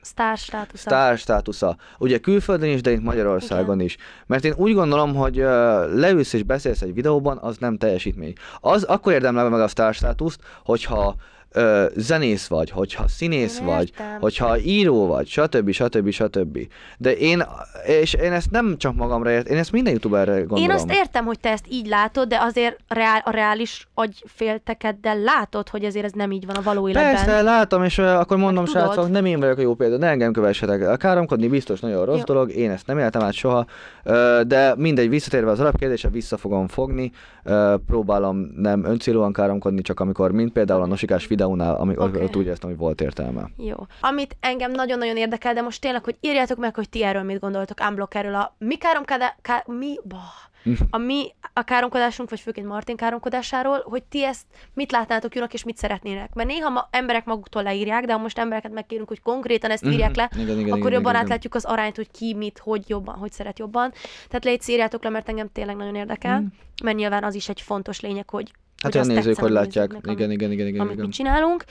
[0.00, 0.82] sztár státusza.
[0.88, 1.76] sztár státusza.
[1.98, 3.96] Ugye külföldön is, de itt Magyarországon is.
[4.26, 5.46] Mert én úgy gondolom, hogy uh,
[5.94, 8.32] leülsz és beszélsz egy videóban, az nem teljesítmény.
[8.60, 11.14] Az akkor érdemel meg a sztár státuszt, hogyha
[11.54, 14.20] uh, zenész vagy, hogyha színész Én vagy, értem.
[14.20, 15.70] hogyha író vagy, stb.
[15.70, 16.10] stb.
[16.10, 16.58] stb.
[16.98, 17.44] De én,
[17.86, 20.62] és én ezt nem csak magamra ért, én ezt minden youtuberre gondolom.
[20.62, 25.68] Én azt értem, hogy te ezt így látod, de azért reál, a reális agyféltekeddel látod,
[25.68, 27.14] hogy ezért ez nem így van a való életben.
[27.14, 28.82] Persze, látom, és uh, akkor mondom, tudod.
[28.82, 30.96] srácok, nem én vagyok a jó példa, ne engem kövessetek.
[30.96, 32.24] Káromkodni biztos nagyon rossz Jó.
[32.24, 33.66] dolog, én ezt nem éltem át soha,
[34.04, 37.12] uh, de mindegy, visszatérve az alapkérdésre, vissza fogom fogni,
[37.44, 41.96] uh, próbálom nem öncélúan káromkodni, csak amikor, mint például a nosikás videónál, Oké.
[41.96, 42.22] okay.
[42.22, 43.48] ott úgy éreztem, hogy volt értelme.
[43.56, 43.76] Jó.
[44.00, 47.78] Amit engem nagyon-nagyon érdekel, de most tényleg, hogy írjátok meg, hogy ti erről mit gondoltok,
[47.88, 49.36] unblock erről a mi káromkodá...
[49.42, 49.62] Ká...
[49.66, 49.98] mi...
[50.04, 50.20] Bah.
[50.90, 55.64] A mi a káromkodásunk, vagy főként Martin káromkodásáról, hogy ti ezt mit látnátok jónak, és
[55.64, 56.34] mit szeretnének.
[56.34, 60.16] Mert néha ma emberek maguktól leírják, de ha most embereket megkérünk, hogy konkrétan ezt írják
[60.16, 60.40] le, Mhm.
[60.40, 63.32] Igen, igen, akkor igen, jobban igen, átlátjuk az arányt, hogy ki mit, hogy jobban, hogy
[63.32, 63.92] szeret jobban.
[64.28, 66.44] Tehát légy írjátok le, mert engem tényleg nagyon érdekel,
[66.82, 68.61] mert nyilván az is egy fontos lényeg, hogy Mhm.
[68.82, 69.88] Hát olyan nézők, hogy látják.
[69.88, 71.06] nézőknek, Igen, igen, igen, igen, amit igen.
[71.06, 71.64] mi csinálunk.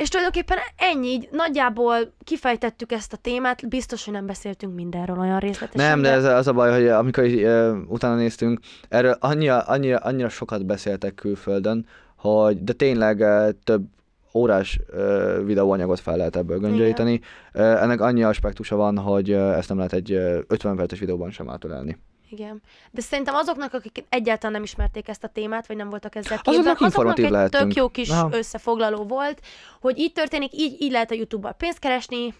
[0.00, 5.38] És tulajdonképpen ennyi, így nagyjából kifejtettük ezt a témát, biztos, hogy nem beszéltünk mindenről olyan
[5.38, 5.88] részletesen.
[5.88, 9.96] Nem, de ez az a baj, hogy amikor így, uh, utána néztünk, erről annyira, annyira,
[9.96, 13.82] annyira sokat beszéltek külföldön, hogy de tényleg uh, több
[14.34, 17.20] órás uh, videóanyagot fel lehet ebből göngyölíteni.
[17.54, 21.30] Uh, ennek annyi aspektusa van, hogy uh, ezt nem lehet egy uh, 50 perces videóban
[21.30, 21.98] sem átölelni.
[22.30, 22.62] Igen.
[22.90, 26.54] De szerintem azoknak, akik egyáltalán nem ismerték ezt a témát, vagy nem voltak ezzel képben,
[26.54, 27.62] Azoknak informatív egy lehetünk.
[27.62, 28.28] tök jó kis Aha.
[28.32, 29.40] összefoglaló volt,
[29.80, 32.34] hogy így történik, így, így lehet a YouTube-bal pénzt keresni,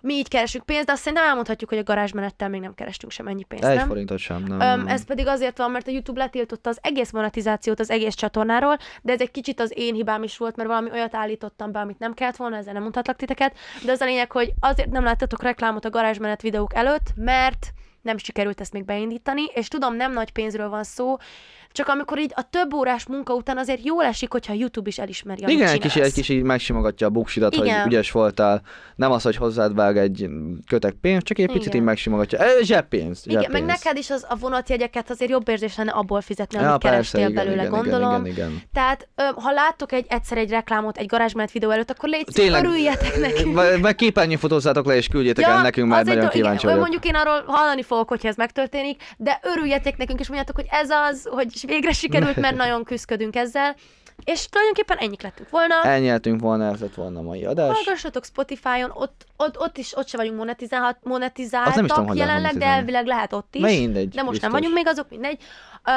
[0.00, 3.26] mi így keresünk pénzt, de azt szerintem elmondhatjuk, hogy a garázsmenettel még nem kerestünk sem
[3.26, 3.86] ennyi pénzt, Egy nem?
[3.86, 4.60] forintot sem, nem.
[4.60, 8.76] Öm, ez pedig azért van, mert a YouTube letiltotta az egész monetizációt az egész csatornáról,
[9.02, 11.98] de ez egy kicsit az én hibám is volt, mert valami olyat állítottam be, amit
[11.98, 15.42] nem kellett volna, ezzel nem mondhatlak titeket, de az a lényeg, hogy azért nem láttatok
[15.42, 20.30] reklámot a garázsmenet videók előtt, mert nem sikerült ezt még beindítani, és tudom, nem nagy
[20.30, 21.16] pénzről van szó,
[21.72, 25.42] csak amikor így a több órás munka után azért jól esik, hogyha YouTube is elismeri,
[25.42, 27.80] amit Igen, egy kicsit, egy kicsit megsimogatja a buksidat, Igen.
[27.80, 28.62] hogy ügyes voltál.
[28.96, 30.28] Nem az, hogy hozzád vág egy
[30.66, 31.76] kötek pénzt, csak egy picit Igen.
[31.76, 32.38] így megsimogatja.
[32.38, 33.66] Ez zseppénz, Igen, zseppénz.
[33.66, 36.94] meg neked is az a vonatjegyeket azért jobb érzés lenne abból fizetni, Ja, amit persze,
[36.94, 38.24] kerestél igen, belőle, igen, gondolom.
[38.24, 38.62] Igen, igen, igen.
[38.72, 42.64] Tehát, ö, ha láttok egy, egyszer egy reklámot egy garázsmenet videó előtt, akkor légy Tényleg,
[42.64, 43.80] örüljetek nekünk.
[43.80, 46.80] Meg, képernyőfotózzátok le, és küldjétek el nekünk, mert nagyon kíváncsi igen, vagyok.
[46.80, 50.90] Mondjuk én arról hallani fogok, hogyha ez megtörténik, de örüljetek nekünk, és mondjátok, hogy ez
[50.90, 53.76] az, hogy végre sikerült, mert nagyon küzdködünk ezzel.
[54.24, 55.82] És tulajdonképpen ennyik lettünk volna.
[55.82, 57.74] Elnyeltünk volna, ez lett volna a mai adás.
[57.74, 62.56] Hallgassatok Spotify-on, ott, ott, ott, is, ott se vagyunk monetizálhat, monetizáltak nem is tudom, jelenleg,
[62.56, 63.62] de elvileg lehet ott is.
[63.62, 64.40] Mindegy, de most biztos.
[64.40, 65.42] nem vagyunk még azok, mindegy.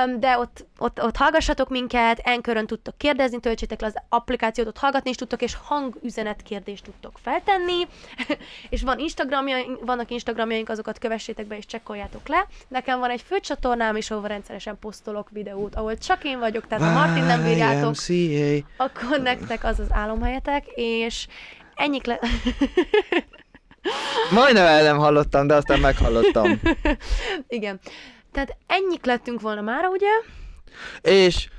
[0.06, 4.78] Um, de ott, ott, ott hallgassatok minket, Enkörön tudtok kérdezni, töltsétek le az applikációt, ott
[4.78, 7.88] hallgatni is tudtok, és hangüzenet kérdést tudtok feltenni.
[8.70, 12.48] és van Instagramjaink, vannak Instagramjaink, azokat kövessétek be és csekkoljátok le.
[12.68, 17.00] Nekem van egy főcsatornám is, ahol rendszeresen posztolok videót, ahol csak én vagyok, tehát ha
[17.00, 18.68] Martin nem bírjátok, YMCA.
[18.78, 21.28] akkor nektek az az álomhelyetek, és
[21.76, 22.20] ennyik le...
[24.32, 26.60] Majdnem el nem hallottam, de aztán meghallottam.
[27.48, 27.80] Igen.
[28.32, 30.10] Tehát ennyik lettünk volna mára, ugye?
[31.02, 31.50] és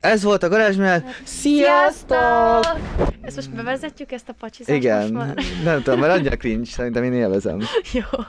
[0.00, 1.20] ez volt a garázsmenet.
[1.24, 2.78] Sziasztok!
[3.20, 5.34] Ezt most bevezetjük, ezt a pacsizást Igen,
[5.64, 7.60] nem tudom, mert annyira cringe, szerintem én élvezem.
[7.92, 8.24] Jó.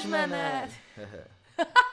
[0.00, 0.70] Garázsmenet!